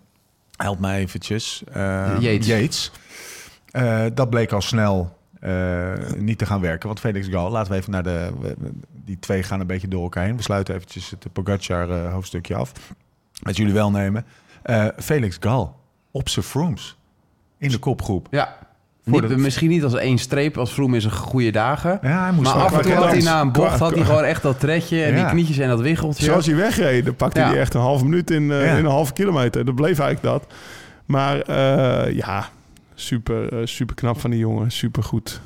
[0.56, 2.92] help mij eventjes, eh, Yates.
[3.70, 5.14] Eh, dat bleek al snel
[6.16, 6.86] niet te gaan werken.
[6.86, 8.32] Want Felix Gal, laten we even naar de...
[9.04, 10.36] die twee gaan een beetje door elkaar heen.
[10.36, 12.72] We sluiten eventjes het Pogacar hoofdstukje af.
[13.42, 14.24] Met jullie welnemen.
[14.62, 16.96] Eh, Felix Gal op zijn Frooms.
[17.58, 18.28] In de kopgroep.
[18.30, 18.56] Ja.
[19.10, 21.98] Voor Niet- de- Misschien niet als één streep, als Vroom is een goede dagen.
[22.02, 24.24] Ja, hij moest Maar af en toe had hij na een bocht had hij gewoon
[24.24, 25.16] echt dat tredje en Ja.
[25.22, 26.24] die knietjes en dat wiggeltje.
[26.24, 27.48] Zoals hij wegreed, pakte Ja.
[27.48, 28.70] hij echt een halve minuut in, eh, Ja.
[28.76, 29.64] in een halve kilometer.
[29.64, 30.52] Dat bleef eigenlijk dat.
[31.04, 32.48] Maar eh, ja,
[32.94, 34.70] super, eh, super knap van die jongen.
[34.70, 35.40] Super goed.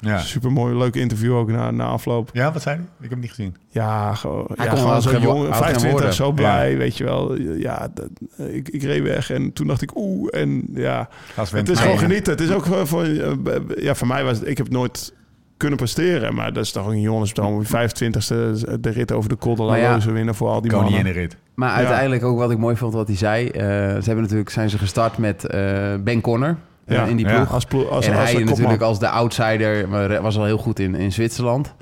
[0.00, 0.18] Ja.
[0.18, 0.76] Super mooi.
[0.76, 2.30] Leuk interview ook na, na afloop.
[2.32, 2.84] ja, wat zei hij?
[2.84, 3.56] Ik heb hem niet gezien.
[3.68, 5.44] Ja, gewoon, Hij ja, kon gewoon jong.
[5.44, 6.14] geen 25, woorden.
[6.14, 7.36] zo blij, weet je wel.
[7.40, 8.08] Ja, dat,
[8.48, 10.28] ik, ik reed weg en toen dacht ik oeh.
[10.40, 12.32] En ja, het is gewoon genieten.
[12.32, 13.02] Het is ook voor...
[13.02, 13.32] eh,
[13.76, 14.48] Ja, voor mij was het...
[14.48, 15.12] Ik heb het nooit
[15.56, 16.34] kunnen presteren.
[16.34, 17.58] Maar dat is toch een jongensdroom.
[17.58, 20.70] Die 25e de rit over de Col de la Maar ja, winnen voor al die
[20.72, 20.92] mannen.
[20.98, 21.36] in de rit.
[21.54, 21.76] Maar Ja.
[21.76, 23.48] uiteindelijk ook wat ik mooi vond wat hij zei.
[23.48, 27.04] eh, ze hebben natuurlijk, zijn ze gestart met eh, Ben Conner eh, Ja.
[27.04, 27.34] in die Ja.
[27.34, 27.52] ploeg.
[27.52, 29.88] Als, ploeg, als, en als hij natuurlijk als de outsider
[30.22, 31.74] was al heel goed in, in Zwitserland.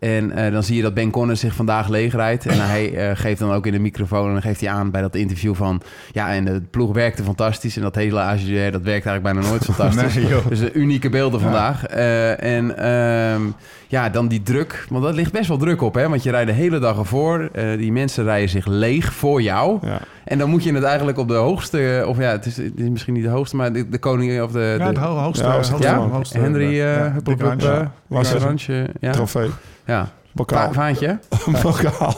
[0.00, 2.46] En eh, dan zie je dat Ben Conner zich vandaag leegrijdt.
[2.46, 4.26] En hij eh, geeft dan ook in de microfoon...
[4.26, 5.80] en dan geeft hij aan bij dat interview van...
[6.12, 7.76] ja, en de ploeg werkte fantastisch...
[7.76, 10.14] en dat hele AGR, dat werkt eigenlijk bijna nooit fantastisch.
[10.14, 10.42] Nee.
[10.48, 11.44] Dus unieke beelden Ja.
[11.44, 11.86] vandaag.
[11.86, 13.42] Eh, en ehm,
[13.88, 14.86] ja, dan die druk.
[14.88, 16.08] Want dat ligt best wel druk op, hè?
[16.08, 17.48] Want je rijdt de hele dag ervoor.
[17.52, 19.78] Eh, die mensen rijden zich leeg voor jou.
[19.82, 19.98] Ja.
[20.24, 22.04] En dan moet je het eigenlijk op de hoogste...
[22.06, 23.56] of ja, het is, het is misschien niet de hoogste...
[23.56, 24.58] maar de, de koning of de...
[24.58, 25.44] Ja, de, het ho- hoogste.
[25.44, 27.90] Ja, hoogste- ja, hoogste- Henry, eh ja, hup, handje.
[29.86, 29.94] Ja.
[29.94, 30.08] Ja,
[30.44, 30.66] Bokaal.
[30.66, 31.18] Va- vaantje.
[31.62, 32.14] Bokaal.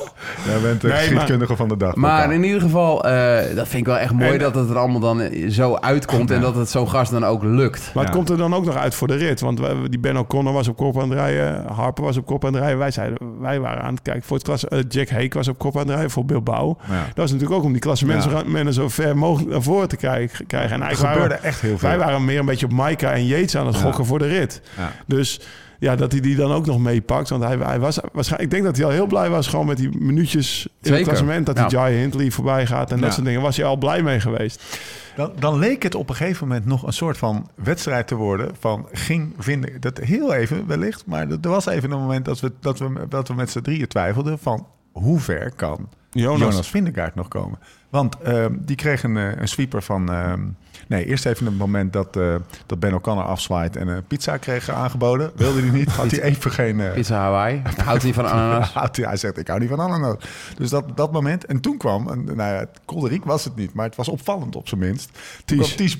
[0.46, 1.94] Jij bent de Nee, geschiedkundige van de dag.
[1.94, 4.78] Maar in ieder geval, eh, dat vind ik wel echt mooi En- dat het er
[4.78, 6.30] allemaal dan zo uitkomt...
[6.30, 7.90] en dat het zo'n gast dan ook lukt.
[7.94, 8.18] Maar het Ja.
[8.18, 9.40] komt er dan ook nog uit voor de rit.
[9.40, 11.64] Want we- die Ben O'Connor was op kop aan het rijden.
[11.72, 12.78] Harper was op kop aan het rijden.
[12.78, 14.68] Wij, zeiden, wij waren aan het kijken voor het klas.
[14.68, 16.76] eh, Jack Hake was op kop aan het rijden voor Bilbao.
[16.88, 16.94] Ja.
[17.06, 20.46] Dat was natuurlijk ook om die klassementen zo ver mogelijk naar voren te krijgen.
[20.48, 21.88] En eigenlijk gebeurde waren, echt heel veel.
[21.88, 23.82] wij waren meer een beetje op Maika en Yates aan het Ja.
[23.82, 24.60] gokken voor de rit.
[24.76, 24.92] Ja.
[25.06, 25.40] Dus
[25.78, 27.28] ja, dat hij die dan ook nog meepakt.
[27.28, 29.76] Want hij, hij was waarschijnlijk, ik denk dat hij al heel blij was gewoon met
[29.76, 30.96] die minuutjes in Zeker.
[30.98, 31.46] het klassement.
[31.46, 31.70] Dat die Ja.
[31.70, 33.02] Jai Hindley voorbij gaat en Ja.
[33.02, 33.40] dat soort dingen.
[33.40, 34.78] Was hij al blij mee geweest.
[35.16, 38.50] Dan, dan leek het op een gegeven moment nog een soort van wedstrijd te worden.
[38.58, 41.06] Van ging vinden, dat heel even wellicht.
[41.06, 43.60] Maar er er was even een moment dat we, dat we, dat we met z'n
[43.60, 44.38] drieën twijfelden.
[44.38, 46.38] Van hoe ver kan Jonas.
[46.40, 47.58] Jonas, Vindegaard nog komen.
[47.88, 50.12] Want ehm, die kreeg een, eh, een sweeper van...
[50.12, 50.40] ehm,
[50.88, 52.34] nee, eerst even het moment dat, eh,
[52.66, 53.76] dat Ben O'Connor afzwaait...
[53.76, 55.30] en een pizza kreeg aangeboden.
[55.36, 55.90] Wilde hij niet.
[55.90, 56.80] Had hij even geen...
[56.80, 57.62] eh, Pizza Hawaii.
[57.84, 58.74] Houdt hij van ananas?
[58.74, 60.16] Hij- hij zegt, ik hou niet van ananas.
[60.56, 61.44] Dus dat, dat moment.
[61.46, 64.68] En toen kwam, en, nou ja, kolderiek was het niet, maar het was opvallend op
[64.68, 65.10] zijn minst.
[65.44, 65.74] Toen Ties.
[65.74, 65.96] Ties.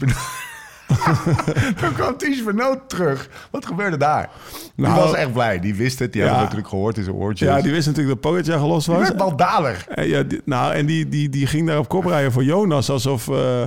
[1.80, 3.28] toen kwam Ties Benoot terug.
[3.51, 4.28] Wat gebeurde daar?
[4.76, 5.61] Die Nou, was echt blij.
[5.61, 6.12] Die wist het.
[6.12, 6.26] Die ja.
[6.28, 7.49] had het natuurlijk gehoord in zijn oortjes.
[7.49, 9.05] Ja, die wist natuurlijk dat Pogacar gelost Die was.
[9.05, 9.86] werd baldadig.
[9.89, 12.91] En, ja, die- nou, en die, die, die ging daar op kop rijden voor Jonas.
[12.91, 13.62] Alsof, eh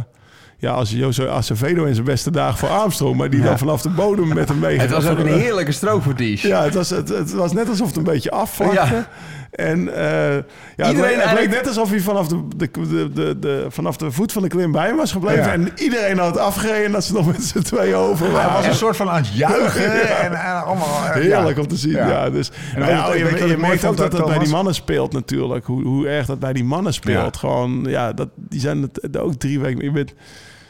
[0.57, 3.15] ja, als Jose Acevedo in zijn beste dagen voor Armstrong.
[3.15, 4.80] Maar die dan vanaf de bodem met hem mee.
[4.80, 6.41] Het was ook een heerlijke strook voor Ties.
[6.41, 8.76] Ja, het was, het, het was net alsof het een beetje afvlakte.
[8.95, 9.07] Ja.
[9.52, 10.41] En eh, ja,
[10.76, 12.70] het, Iedereen leek, het leek net alsof hij vanaf de, de,
[13.14, 15.43] de, de, vanaf de voet van de klim bij hem was gebleven.
[15.43, 15.52] Ja.
[15.52, 18.54] En iedereen had gereden en dat ze nog met z'n tweeën over Hij waren.
[18.54, 19.91] was een soort van aan het juichen.
[20.22, 22.30] En, en allemaal, eh, Heerlijk om te zien, Ja.
[22.30, 25.14] dus, nou ook- je, weet je ik merkt ook dat dat bij die mannen speelt
[25.14, 25.66] natuurlijk.
[25.66, 27.38] Hoe, hoe erg dat bij die mannen speelt.
[27.38, 29.84] Gewoon, ja, dat, die zijn het ook drie weken...
[29.84, 30.08] Je bent,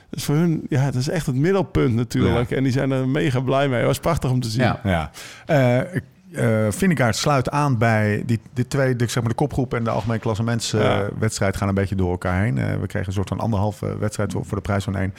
[0.10, 2.52] dat is voor hun, ja, dat is echt het middelpunt natuurlijk.
[2.52, 3.78] En die zijn er mega blij mee.
[3.78, 4.62] Het was prachtig om te zien.
[4.64, 4.80] Ja.
[4.84, 5.12] Ja.
[5.46, 6.00] Eh
[6.32, 9.90] eh Vindegaard sluit aan bij die, de twee, de, zeg maar de kopgroep en de
[9.90, 12.58] algemeen klassementswedstrijd gaan een beetje door elkaar heen.
[12.58, 15.14] Eh, we kregen een soort van anderhalve wedstrijd voor, voor de prijs van één.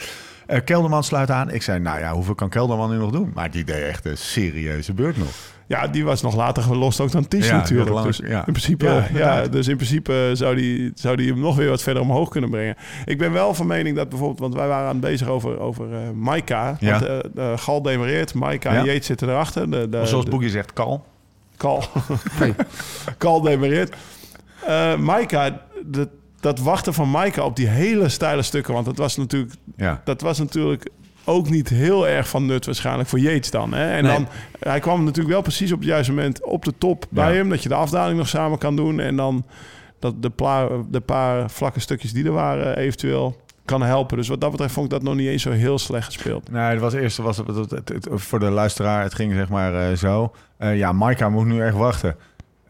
[0.47, 1.51] Eh, Kelderman sluit aan.
[1.51, 3.31] Ik zei, nou ja, hoeveel kan Kelderman nu nog doen?
[3.35, 5.31] Maar die deed echt een serieuze beurt nog.
[5.73, 8.03] Ja, die was nog later gelost ook dan Ties Ja, natuurlijk.
[8.03, 8.47] Dus ja.
[8.47, 12.03] in principe, Ja, dus in principe zou die, zou die hem nog weer wat verder
[12.03, 12.77] omhoog kunnen brengen.
[13.05, 15.93] Ik ben wel van mening dat bijvoorbeeld, want wij waren aan het bezig over, over
[15.93, 16.77] eh Maika.
[16.81, 16.91] Ja.
[16.91, 17.05] Want,
[17.37, 18.79] eh, eh, Gal demareert, Maika Ja.
[18.79, 19.70] en Yates zitten erachter.
[19.70, 21.05] De, de, Zoals Boogie zegt, kal.
[21.57, 21.85] Kal.
[22.33, 22.55] Hey.
[23.18, 23.97] Kal demareert.
[24.66, 26.09] Eh Maika, dat,
[26.41, 28.75] dat wachten van Maika op die hele steile stukken.
[28.75, 30.01] Want dat was natuurlijk, Ja.
[30.05, 30.91] dat was natuurlijk
[31.25, 33.73] ook niet heel erg van nut waarschijnlijk voor Yates dan.
[33.75, 33.91] Hè?
[33.97, 34.12] En Nee.
[34.12, 37.37] dan, hij kwam natuurlijk wel precies op het juiste moment op de top bij Ja.
[37.37, 37.49] hem.
[37.49, 39.01] Dat je de afdaling nog samen kan doen.
[39.01, 39.45] En dan
[39.99, 44.16] dat de, pla- de paar vlakke stukjes die er waren eventueel kan helpen.
[44.16, 46.51] Dus wat dat betreft vond ik dat nog niet eens zo heel slecht gespeeld.
[46.51, 49.03] Nee, het was eerst was het, het- het- het- voor de luisteraar.
[49.03, 50.33] Het ging zeg maar eh, zo.
[50.59, 52.16] Eh, ja, Maika moet nu echt wachten.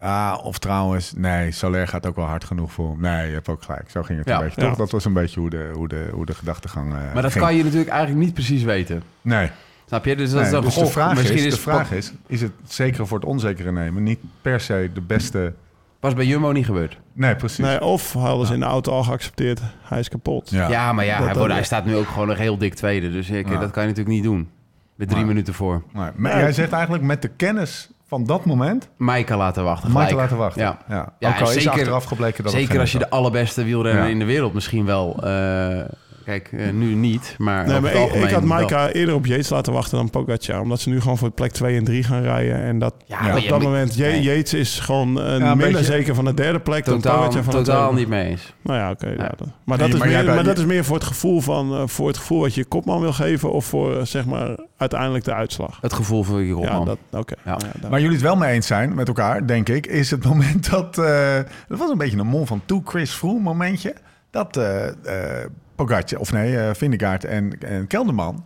[0.03, 3.01] Ah, of trouwens, nee, Soler gaat ook wel hard genoeg voor hem.
[3.01, 3.89] Nee, je hebt ook gelijk.
[3.89, 4.37] Zo ging het Ja.
[4.37, 4.67] een beetje, Ja.
[4.67, 4.77] toch?
[4.77, 7.43] Dat was een beetje hoe de, hoe de, hoe de gedachtegang eh, Maar dat ging.
[7.45, 9.03] kan je natuurlijk eigenlijk niet precies weten.
[9.21, 9.49] Nee.
[9.87, 10.15] Snap je?
[10.15, 10.49] Dus dat nee.
[10.49, 13.17] is een dus de vraag, Misschien is, is de vraag is, is het zeker voor
[13.19, 15.53] het onzekere nemen niet per se de beste...
[15.99, 16.97] Was bij Jumbo niet gebeurd.
[17.13, 17.65] Nee, precies.
[17.65, 20.49] Nee, of hadden ze in de auto al geaccepteerd, hij is kapot.
[20.49, 20.69] Ja.
[20.69, 22.73] Ja, maar ja, Dat- hij, dat- wordt, hij staat nu ook gewoon nog heel dik
[22.73, 23.11] tweede.
[23.11, 23.59] Dus ik, Ja.
[23.59, 24.49] dat kan je natuurlijk niet doen.
[24.95, 25.83] Met drie minuten voor.
[25.91, 26.39] Maar, maar Ja.
[26.39, 28.89] jij zegt eigenlijk met de kennis van dat moment...
[28.97, 29.91] Maaike laten wachten.
[29.91, 30.11] Gelijk.
[30.11, 30.61] laten wachten.
[30.61, 30.77] Ja.
[30.89, 31.13] Ja.
[31.19, 34.09] Ja, Ook al en is zeker- achteraf gebleken dat Zeker als je de allerbeste wielrenner
[34.09, 35.15] in de wereld misschien wel...
[36.25, 38.49] kijk, eh, nu niet, maar Nee, maar ik, algemeen ik had wel.
[38.49, 40.61] Maika eerder op Yates laten wachten dan Pogacar.
[40.61, 42.61] Omdat ze nu gewoon voor plek 2 en 3 gaan rijden.
[42.63, 45.39] En dat Ja, Ja, maar op je- dat moment, nee, Yates is gewoon eh, een
[45.41, 48.25] minder beetje- zeker van de derde plek dan Totaal, Pogacar van de totaal niet mee
[48.29, 48.53] eens.
[48.61, 49.07] Nou ja, oké.
[49.07, 49.31] ja, Ja.
[49.37, 51.41] dat- maar, Nee, dat, is maar meer, maar dat je- is meer voor het gevoel
[51.41, 53.51] van, eh, voor het gevoel wat je je kopman wil geven.
[53.51, 55.77] Of voor, eh, zeg maar, uiteindelijk de uitslag.
[55.81, 56.85] Het gevoel voor je Ja, kopman.
[56.85, 57.35] dat, oké.
[57.45, 57.57] Ja.
[57.81, 60.69] Ja, Waar jullie het wel mee eens zijn met elkaar, denk ik, is het moment
[60.69, 60.97] dat...
[60.97, 61.35] eh
[61.67, 63.93] dat was een beetje een mon van toe Chris Froome momentje.
[64.31, 65.45] Dat eh eh
[65.75, 68.45] Pogacar, of nee, eh Vindegaard en, en Kelderman...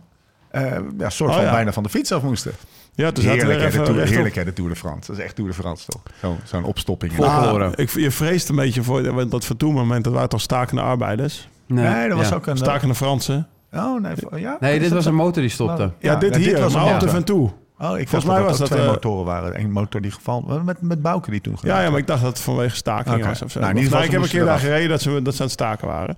[0.50, 1.50] eh ja, soort Oh, van ja.
[1.50, 2.52] bijna van de fiets af moesten.
[2.94, 4.14] ja, dus zaten we heerlijk, er hè, de Tour, rechtop.
[4.14, 5.06] heerlijk hè, de Tour de France.
[5.10, 6.02] Dat is echt Tour de France toch?
[6.20, 7.16] Zo- Zo'n opstopping.
[7.16, 10.04] Nou, ik, je vreest een beetje voor want dat vertoermoment.
[10.04, 11.48] Dat waren toch stakende arbeiders?
[11.66, 12.34] Nee, dat was ja.
[12.34, 12.56] ook een...
[12.56, 13.48] Stakende Fransen?
[13.72, 14.14] Oh, nee.
[14.40, 14.56] Ja?
[14.60, 15.92] Nee, dit was een motor die stopte.
[15.98, 17.08] Ja, dit hier, was maar een de motor.
[17.08, 17.52] Ventoux.
[17.80, 19.60] Oh, ik Volgens mij dat was dat dat, twee eh, motoren waren.
[19.60, 20.64] Eén motor die gevallen...
[20.64, 23.24] Met, met Bouke die toen gedaan Ja, ja, maar ik dacht dat het vanwege staking
[23.24, 23.60] was of zo.
[23.60, 25.54] Nou, in Nou, ik heb een keer daar gereden dat ze, dat ze aan het
[25.54, 26.16] staken waren.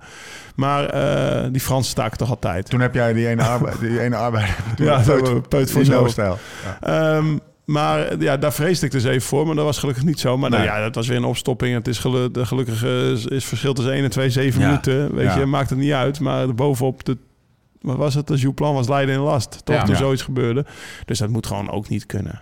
[0.55, 2.69] Maar eh, die Fransen staken toch altijd.
[2.69, 4.55] Toen heb jij die ene, arbe die ene arbeider...
[4.75, 5.01] Ja,
[5.49, 5.91] Peut- voor in zo.
[5.91, 6.37] jouw stijl.
[6.81, 7.15] Ja.
[7.15, 10.37] Ehm, maar ja, daar vreesde ik dus even voor, maar dat was gelukkig niet zo.
[10.37, 11.73] Maar nou, ja, dat was weer een opstopping.
[11.75, 14.65] Het is gelu gelukkig is, is verschil tussen 1 en 2, 7 Ja.
[14.67, 15.15] minuten.
[15.15, 15.37] Weet Ja.
[15.39, 16.19] je, maakt het niet uit.
[16.19, 17.17] Maar bovenop de,
[17.81, 18.39] wat was het?
[18.41, 19.65] Jouplan was lijden in last.
[19.65, 19.83] Toch Ja.
[19.83, 19.99] toen Ja.
[19.99, 20.65] zoiets gebeurde.
[21.05, 22.41] Dus dat moet gewoon ook niet kunnen.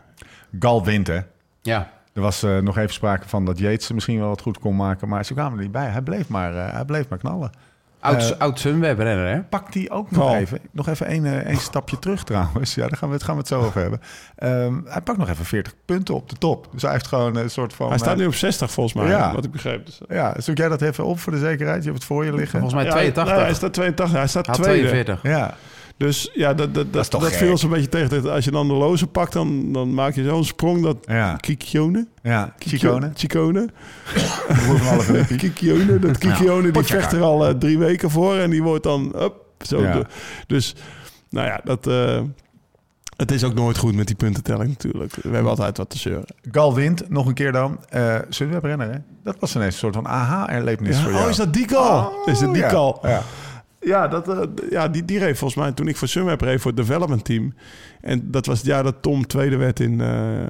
[0.60, 1.20] Gal wint, hè?
[1.62, 1.92] Ja.
[2.14, 5.08] Er was eh, nog even sprake van dat Yates misschien wel wat goed kon maken.
[5.10, 5.88] Maar ze kwamen er niet bij.
[5.88, 7.52] Hij bleef maar, eh, hij bleef maar knallen.
[8.00, 9.42] Oud, oud Sunweb-renner, hè?
[9.44, 12.76] Pakt hij ook nog even, nog even één, eh, één stapje terug trouwens.
[12.76, 14.02] Ja, daar gaan we het, gaan we het zo over hebben.
[14.36, 16.68] Ehm, hij pakt nog even 40 punten op de top.
[16.72, 17.90] Dus hij heeft gewoon een soort van...
[17.90, 19.34] Hij staat eh, nu op 60 volgens mij, Ja.
[19.34, 19.86] wat ik begreep.
[19.86, 21.78] Dus, Ja, zoek jij dat even op voor de zekerheid?
[21.84, 22.60] Je hebt het voor je liggen.
[22.60, 23.36] Volgens mij ja, 82.
[23.36, 24.88] nee, hij staat 82, hij staat Had tweede.
[24.88, 25.32] 42.
[25.32, 25.56] Ja,
[26.00, 28.32] Dus ja, dat, dat, dat, dat viel zo'n beetje tegen.
[28.32, 30.98] Als je dan de loze pakt, dan, dan maak je zo'n sprong dat...
[31.02, 32.08] ja, Kikione?
[32.24, 32.54] ja.
[32.60, 33.12] Chicone.
[33.16, 33.70] Chicone.
[35.38, 36.00] Kikione.
[36.00, 38.36] Dat Kikione, die vecht er al eh, drie weken voor.
[38.36, 39.14] En die wordt dan...
[39.22, 39.34] Up,
[39.66, 40.04] zo
[40.48, 40.76] dus,
[41.30, 41.88] nou ja, dat...
[41.88, 42.22] eh,
[43.16, 45.16] Het is ook nooit goed met die puntentelling natuurlijk.
[45.16, 46.26] We hebben altijd wat te zeuren.
[46.52, 47.80] Gal wint, nog een keer dan.
[47.90, 48.98] Eh Sunweb renner, hè?
[49.24, 51.24] Dat was ineens een soort van aha-erlevenis Ja, voor jou.
[51.24, 52.08] oh, is dat die call?
[52.26, 52.62] is het die?
[52.62, 53.22] Ja.
[53.80, 56.72] Ja, dat, eh, ja die, die reed volgens mij toen ik voor Sunweb reed voor
[56.72, 57.54] het development team.
[58.02, 60.44] En dat was het jaar dat Tom tweede werd in, eh,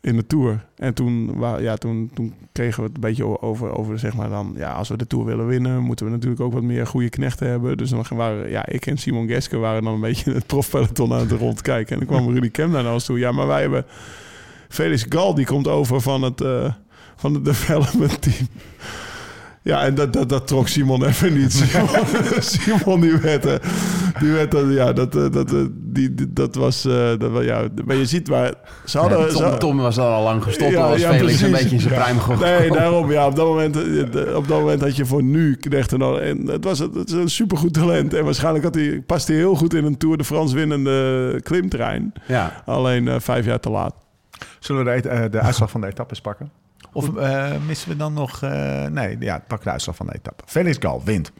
[0.00, 0.66] in de Tour.
[0.76, 4.54] En toen, ja, toen, toen kregen we het een beetje over, over, zeg maar dan...
[4.56, 7.48] Ja, als we de Tour willen winnen, moeten we natuurlijk ook wat meer goede knechten
[7.48, 7.76] hebben.
[7.76, 11.18] Dus dan waren, ja, ik en Simon Geske waren dan een beetje het profpeloton aan
[11.18, 11.92] het rondkijken.
[11.92, 13.18] En dan kwam Rudy Kem naar ons toe.
[13.18, 13.84] Ja, maar wij hebben...
[14.70, 16.72] Felix Gal, die komt over van het, eh,
[17.16, 18.48] van het development team.
[19.62, 21.52] Ja, en dat, dat, dat trok Simon even niet.
[21.58, 22.06] Simon,
[22.38, 23.54] Simon die werd, eh,
[24.20, 28.06] die werd eh, ja, dat, eh, dat, die, dat was, eh, dat, ja, maar je
[28.06, 28.54] ziet maar,
[28.84, 29.36] ze hadden...
[29.36, 30.70] Ja, Tom, was al al lang gestopt.
[30.70, 32.58] Ja, Ja, was ja, Felix een beetje in zijn pruim gekomen.
[32.60, 33.76] Nee, daarom, ja, op dat moment,
[34.34, 36.20] op dat moment had je voor nu knechten al.
[36.20, 38.14] En het was het, het is een supergoed talent.
[38.14, 42.12] En waarschijnlijk had hij, past hij heel goed in een Tour de France winnende klimtrein.
[42.26, 42.62] Ja.
[42.66, 43.94] Alleen eh, vijf jaar te laat.
[44.58, 46.50] Zullen we de, eh, de uitslag van de etappes pakken?
[46.92, 48.42] Of eh, missen we dan nog...
[48.42, 50.42] eh, nee, ja, pak de uitslag van de etappe.
[50.46, 51.32] Felix Gal wint.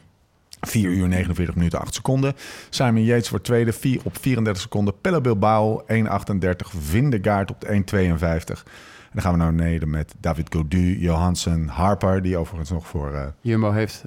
[0.60, 2.34] 4 uur 49 minuten 8 seconden.
[2.70, 5.00] Simon Yates wordt tweede 4 op 34 seconden.
[5.00, 6.78] Pelle Bilbao 1,38.
[6.80, 8.62] Vindegaard op de 1,52.
[9.10, 12.22] En dan gaan we naar beneden met David Gaudu, Johansen, Harper...
[12.22, 14.04] die overigens nog voor eh Jumbo heeft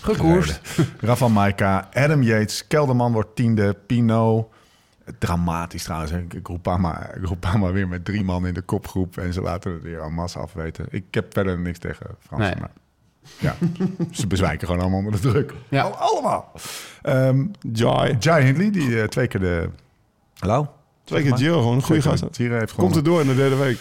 [0.00, 0.60] gekoerst.
[1.00, 4.50] Rafa Maika, Adam Yates, Kelderman wordt tiende, Pino.
[5.18, 6.10] Dramatisch trouwens.
[6.12, 6.24] hè.
[6.42, 9.16] Groupama, Groupama weer met drie man in de kopgroep.
[9.18, 10.86] En ze laten het weer aan massa afweten.
[10.90, 12.50] Ik heb verder niks tegen Fransen.
[12.50, 12.60] Nee.
[12.60, 12.70] Maar
[13.38, 13.54] ja,
[14.10, 15.54] ze bezwijken gewoon allemaal onder de druk.
[15.68, 15.82] Ja.
[15.82, 16.52] Al- allemaal.
[17.02, 18.16] Ehm Jai.
[18.18, 19.68] Jai Hindley, die eh, twee keer de...
[20.38, 20.68] Hallo?
[21.04, 22.24] Twee keer Giro, gewoon een goede gast.
[22.76, 23.78] Komt er door in de derde week.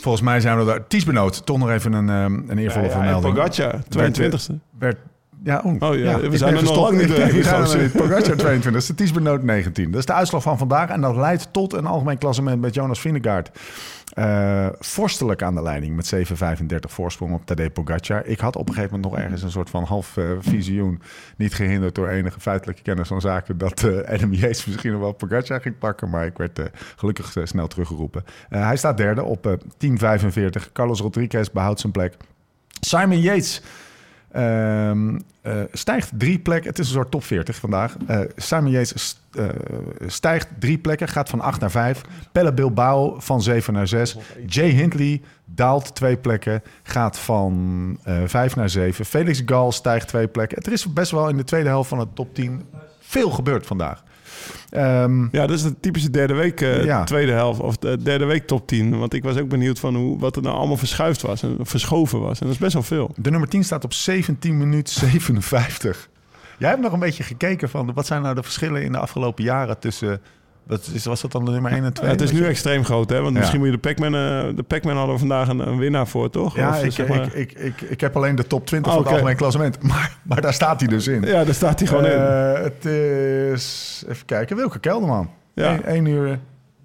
[0.00, 0.86] Volgens mij zijn we daar...
[0.86, 3.34] Ties Benoot, toch nog even een, ehm, een eervolle Ja, ja, vermelding.
[3.34, 4.54] Pogacar, 22e.
[4.78, 4.96] werd...
[5.44, 7.90] Ja, oh, Oh ja, we ik zijn er nog lang niet doorheen, We.
[7.96, 9.90] Pogacar 22, Ties Benoot 19.
[9.90, 10.88] Dat is de uitslag van vandaag.
[10.88, 13.50] En dat leidt tot een algemeen klassement met Jonas Vingegaard.
[14.14, 18.26] Eh, vorstelijk aan de leiding met 7,35 voorsprong op Tadej Pogacar.
[18.26, 21.02] Ik had op een gegeven moment nog ergens een soort van half eh, visioen.
[21.36, 23.58] Niet gehinderd door enige feitelijke kennis van zaken.
[23.58, 26.10] Dat eh Adam Yates misschien nog wel Pogacar ging pakken.
[26.10, 26.60] Maar ik werd
[26.96, 28.24] gelukkig snel teruggeroepen.
[28.48, 29.52] Hij staat derde op eh
[30.62, 30.72] 10,45.
[30.72, 32.16] Carlos Rodriguez behoudt zijn plek.
[32.80, 33.62] Simon Yates
[34.32, 36.70] ehm, eh, stijgt drie plekken.
[36.70, 37.96] Het is een soort top 40 vandaag.
[38.06, 39.44] Eh, Simon Yates st- eh,
[40.06, 42.00] stijgt drie plekken, gaat van 8 naar 5.
[42.32, 44.16] Pelle Bilbao van 7 naar 6.
[44.46, 49.04] Jay Hindley daalt twee plekken, gaat van eh 5 naar 7.
[49.04, 50.62] Felix Gal stijgt twee plekken.
[50.62, 52.62] Er is best wel in de tweede helft van de top 10
[53.00, 54.02] veel gebeurd vandaag.
[54.70, 57.04] Ehm, Ja, dat is de typische derde week, eh, Ja.
[57.04, 57.60] tweede helft.
[57.60, 58.98] Of de derde week top 10.
[58.98, 61.42] Want ik was ook benieuwd van hoe, wat er nou allemaal verschuift was.
[61.42, 62.40] En verschoven was.
[62.40, 63.10] En dat is best wel veel.
[63.16, 66.08] De nummer 10 staat op 17 minuten 57.
[66.58, 69.44] Jij hebt nog een beetje gekeken van wat zijn nou de verschillen in de afgelopen
[69.44, 70.20] jaren tussen.
[70.66, 72.06] Wat is, was dat dan de nummer 1 en 2?
[72.06, 73.20] Ja, het is nu extreem groot, hè?
[73.20, 73.38] Want Ja.
[73.38, 74.14] misschien moet je de Pac-Man...
[74.14, 76.56] eh, de Pac-Man hadden we vandaag een, een winnaar voor, toch?
[76.56, 78.96] Ja, Of, ik, zeg maar- ik, ik, ik, ik heb alleen de top 20 Oh,
[78.96, 79.82] van het algemeen klassement.
[79.92, 81.22] Maar, maar daar staat hij dus in.
[81.22, 82.10] ja, daar staat hij gewoon in.
[82.12, 84.04] Eh, Het is.
[84.08, 85.30] Even kijken, Wilke Kelderman.
[85.54, 85.80] Ja.
[85.80, 86.38] 1, uur,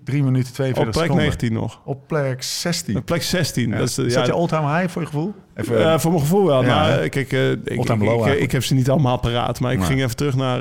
[0.03, 1.25] 3 minuten 42 Op plek seconden.
[1.25, 1.81] 19 nog.
[1.85, 2.97] Op plek 16.
[2.97, 3.69] Op plek 16.
[3.69, 3.77] Ja.
[3.77, 5.33] Dat is, ja, dat je all-time high voor je gevoel?
[5.55, 6.63] Even, Eh, voor mijn gevoel wel.
[6.63, 7.09] Ja, hè?
[7.09, 9.59] kijk, eh, ik, ik, low ik, heb ze niet allemaal paraat.
[9.59, 10.59] Maar ik ging even terug naar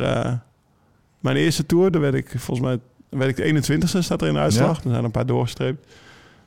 [1.21, 1.91] mijn eerste tour.
[1.91, 2.79] Daar werd ik volgens mij
[3.09, 4.77] werd ik de 21ste, staat er in de uitslag.
[4.79, 4.85] Ja.
[4.85, 5.87] Er zijn een paar doorgestreept.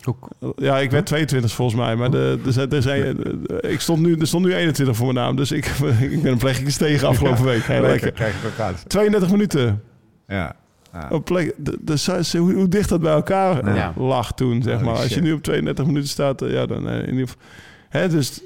[0.05, 0.27] Ook.
[0.55, 1.95] Ja, ik werd 22 volgens mij.
[1.95, 3.17] Maar de, de, de, zijn-
[3.59, 5.35] ik stond nu, er stond nu 21 voor mijn naam.
[5.35, 5.65] Dus ik,
[6.09, 7.63] ik ben een plekje gestegen afgelopen week.
[7.63, 8.11] Heel lekker.
[8.11, 8.89] Krijg je ook uit.
[8.89, 9.83] 32 minuten.
[10.27, 10.55] Ja.
[11.09, 13.93] Op plek, de, de, hoe, hoe dicht dat bij elkaar Ja.
[13.97, 14.95] lag toen, zeg maar.
[14.95, 17.41] Als je nu op 32 minuten staat, eh, ja, dan eh, in ieder geval...
[17.89, 18.41] Hè, dus,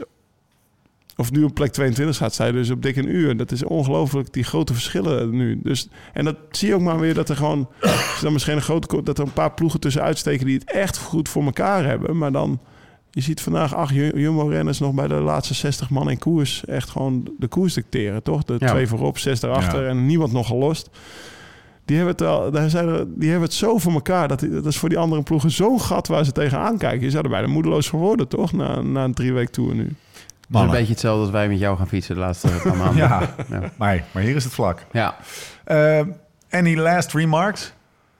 [1.16, 3.38] of nu op plek 22 staat, sta je dus op dik een uur.
[3.38, 5.59] Dat is ongelooflijk, die grote verschillen nu.
[5.64, 7.70] Dus, en dat zie je ook maar weer, dat er gewoon...
[8.22, 9.03] dan misschien een grote...
[9.03, 12.18] dat er een paar ploegen tussen uitsteken die het echt goed voor elkaar hebben.
[12.18, 12.59] Maar dan...
[13.11, 16.66] Je ziet vandaag acht Ju- Jumbo-renners nog bij de laatste 60 man in koers...
[16.66, 18.43] echt gewoon de koers dicteren, toch?
[18.43, 18.68] De Ja.
[18.68, 19.89] twee voorop, zes daarachter Ja.
[19.89, 20.89] en niemand nog gelost.
[21.86, 24.28] Die hebben, het al, daar zijn er, die hebben het zo voor elkaar.
[24.28, 27.01] Dat, dat is voor die andere ploegen zo'n gat waar ze tegenaan kijken.
[27.05, 28.51] Je zou er bijna moedeloos voor worden, toch?
[28.51, 29.89] Na, na een drie week tour nu.
[30.62, 32.95] Is een beetje hetzelfde als wij met jou gaan fietsen de laatste paar maanden.
[33.08, 33.60] Ja, Ja.
[33.78, 34.80] maar, maar hier is het vlak.
[34.91, 35.16] ja.
[35.68, 35.99] Uh,
[36.51, 37.74] any last remarks?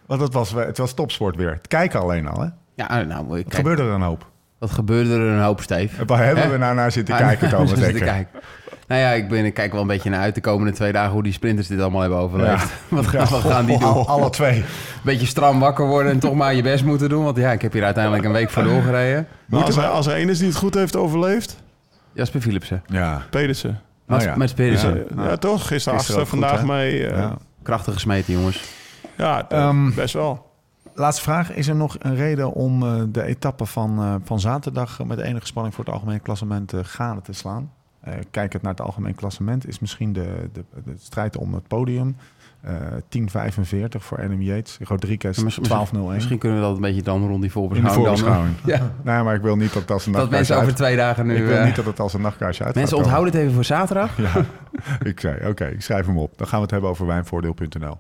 [0.06, 1.52] Want het was, het was topsport weer.
[1.52, 2.48] Het kijken alleen al, hè?
[2.76, 4.32] Ja, nou, Wat kijk, gebeurde er een hoop?
[4.60, 6.06] wat gebeurde er een hoop, Steve?
[6.06, 8.14] Waar hebben we nou naar zitten Ah, kijken, nou, Thomas zitten te Dekker?
[8.14, 8.40] kijken.
[8.88, 11.12] Nou ja, ik, ben, ik kijk wel een beetje naar uit de komende twee dagen
[11.12, 12.72] hoe die sprinters dit allemaal hebben overleefd.
[12.88, 13.88] Wat, gaan, wat gaan die doen?
[13.90, 14.64] Al- Alle twee.
[15.04, 17.24] Beetje stram wakker worden en toch maar je best moeten doen.
[17.24, 19.28] Want ja, ik heb hier uiteindelijk een week voor doorgereden.
[19.46, 21.63] Maar als, er, als er één is die het goed heeft overleefd,
[22.14, 22.84] Jasper Philipsen.
[22.86, 23.22] Ja.
[23.30, 23.80] Pedersen.
[24.10, 24.36] Oh ja.
[24.36, 25.06] Mats Pedersen.
[25.16, 25.68] Ja, ja, toch?
[25.68, 26.66] Gisteren Gisteren goed, vandaag hè?
[26.66, 27.06] mee.
[27.08, 27.22] eh, Ja.
[27.22, 28.64] ja, Krachtig gesmeten, jongens.
[29.18, 30.52] eh, Ehm, best wel.
[30.94, 31.52] laatste vraag.
[31.54, 35.04] Is er nog een reden om eh, de etappe van, eh, van zaterdag...
[35.06, 37.72] met enige spanning voor het algemeen klassement uh, gaande te slaan?
[38.08, 42.16] Uh, kijkend naar het algemeen klassement is misschien de, de, de strijd om het podium...
[42.68, 42.72] Uh,
[43.90, 44.78] 10.45 voor Adam Yates.
[44.84, 46.00] Rodriguez 12.01.
[46.08, 48.06] Misschien kunnen we dat een beetje dan rond die voorbeschouwing.
[48.06, 48.56] In de voorbeschouwing.
[48.66, 48.92] ja.
[49.14, 51.36] Nee, maar ik wil niet dat als een Dat mensen over twee dagen nu...
[51.36, 54.18] Ik wil niet dat het als een nachtkaarsje uit Mensen onthouden het even voor zaterdag.
[54.34, 54.46] ja,
[55.04, 56.38] ik zei, oké, okay, ik schrijf hem op.
[56.38, 57.98] Dan gaan we het hebben over wijnvoordeel.nl.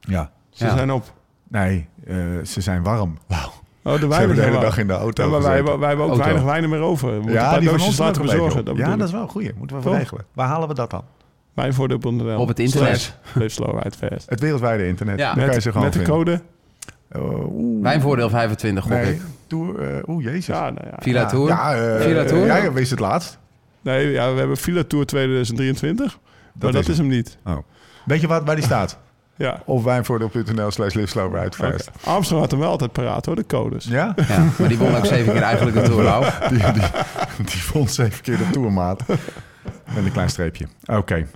[0.00, 0.30] Ja.
[0.50, 0.76] Ze ja.
[0.76, 1.12] zijn op.
[1.48, 3.18] Nee, uh, ze zijn warm.
[3.26, 3.52] Wauw.
[3.82, 5.24] Oh, de wijn de hele dag in de auto.
[5.24, 6.24] Ja, maar wij, wij, hebben ook auto.
[6.24, 7.08] weinig wijnen meer over.
[7.08, 8.64] We moeten ja, die van ons laten bezorgen.
[8.64, 9.52] Dat ja, dat is wel een goeie.
[9.56, 10.24] Moeten we regelen.
[10.32, 11.02] Waar halen we dat dan?
[11.54, 12.38] Wijnvoordeel.nl.
[12.38, 13.16] Op het internet.
[13.34, 14.30] Live slow, fast.
[14.30, 15.18] Het wereldwijde internet.
[15.18, 15.26] Ja.
[15.26, 16.40] Daar met, kan je ze gewoon met de code?
[17.16, 17.22] Uh,
[17.82, 19.20] Wijnvoordeel 25, gok nee, ik.
[19.46, 20.46] Tour, uh, Oeh, jezus.
[20.46, 20.96] Ja, nou ja.
[20.98, 21.48] Villa Tour?
[21.48, 22.46] Ja, uh, Villa Tour?
[22.46, 23.38] Jij wees het laatst.
[23.80, 26.06] Nee, ja, we hebben Villa Tour 2023.
[26.06, 27.38] Dat maar dat is hem niet.
[27.44, 27.56] Oh.
[28.04, 28.98] Weet je wat, waar die staat?
[29.36, 29.62] Ja.
[29.64, 31.88] Of wijnvoordeel.nl slash live slow ride fast.
[31.88, 32.14] Okay.
[32.14, 33.84] Armstrong had hem wel altijd paraat hoor, de codes.
[33.84, 34.14] Ja?
[34.28, 36.04] ja maar die won ook zeven keer eigenlijk de Tour,
[36.48, 36.82] die, die,
[37.36, 39.02] die won zeven keer de Tourmaat.
[39.94, 40.66] Met een klein streepje.
[40.86, 40.98] Oké.
[40.98, 41.26] Okay.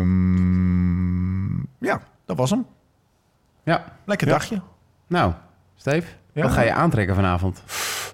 [0.00, 2.66] Um, ja, dat was hem.
[3.64, 3.84] Ja.
[4.04, 4.32] Lekker ja.
[4.32, 4.60] dagje.
[5.06, 5.32] Nou,
[5.74, 6.42] Steef, Ja.
[6.42, 7.62] wat ga je aantrekken vanavond?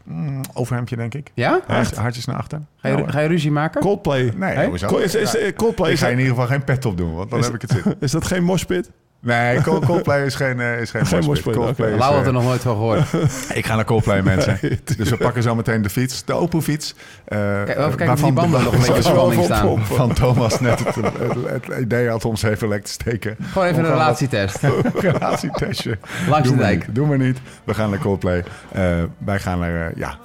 [0.04, 1.30] Mm, overhemdje, denk ik.
[1.34, 1.60] Ja?
[1.66, 2.60] Hart, hartjes naar achter.
[2.76, 3.80] Ga je, ga je ruzie maken?
[3.80, 4.32] Coldplay.
[4.36, 4.70] Nee, Hey?
[4.70, 7.54] Is, Coldplay ik ga in ieder geval geen pet op doen, want dan Is- heb
[7.54, 7.96] ik het zitten.
[8.06, 8.90] is dat geen moshpit?
[9.20, 11.54] Nee, Cold- Coldplay is geen, eh, is geen, Geen moshpit.
[11.56, 13.06] Coldplay Lau had eh, er nog nooit van gehoord.
[13.54, 14.58] Ik ga naar Coldplay, mensen.
[14.96, 16.94] dus we pakken zo meteen de fiets, de Opel-fiets.
[17.24, 19.80] eh, Kijk, even kijken of die banden de- nog een beetje spanning staan.
[19.84, 23.36] Van Thomas net het, het, het idee had om ze even lek te steken.
[23.42, 24.62] Gewoon even een relatietest.
[24.62, 25.98] Een relatietestje.
[26.28, 26.86] Langs de dijk.
[26.86, 27.38] niet, Doen we niet.
[27.64, 28.44] We gaan naar Coldplay.
[28.72, 28.82] Eh,
[29.18, 30.18] wij gaan er, ja,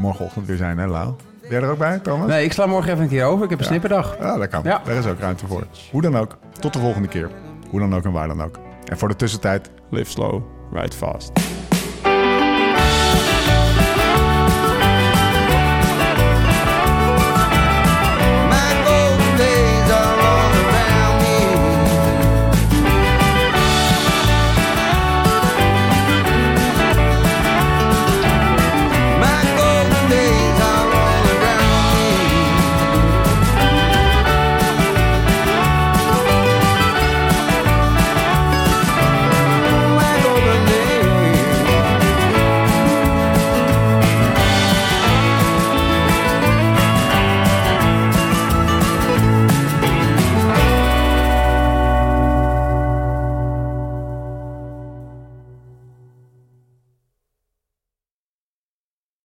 [0.00, 1.12] morgenochtend weer zijn, hè, Lau?
[1.40, 2.26] Ben jij er ook bij, Thomas?
[2.28, 3.44] Nee, ik sla morgen even een keer over.
[3.44, 4.16] Ik heb een snipperdag.
[4.20, 4.60] Ja, dat kan.
[4.64, 4.80] Ja.
[4.84, 5.66] Daar is ook ruimte voor.
[5.90, 6.36] Hoe dan ook.
[6.60, 7.28] Tot de volgende keer.
[7.70, 8.58] Hoe dan ook en waar dan ook.
[8.84, 10.42] En voor de tussentijd, live slow,
[10.72, 11.32] ride fast.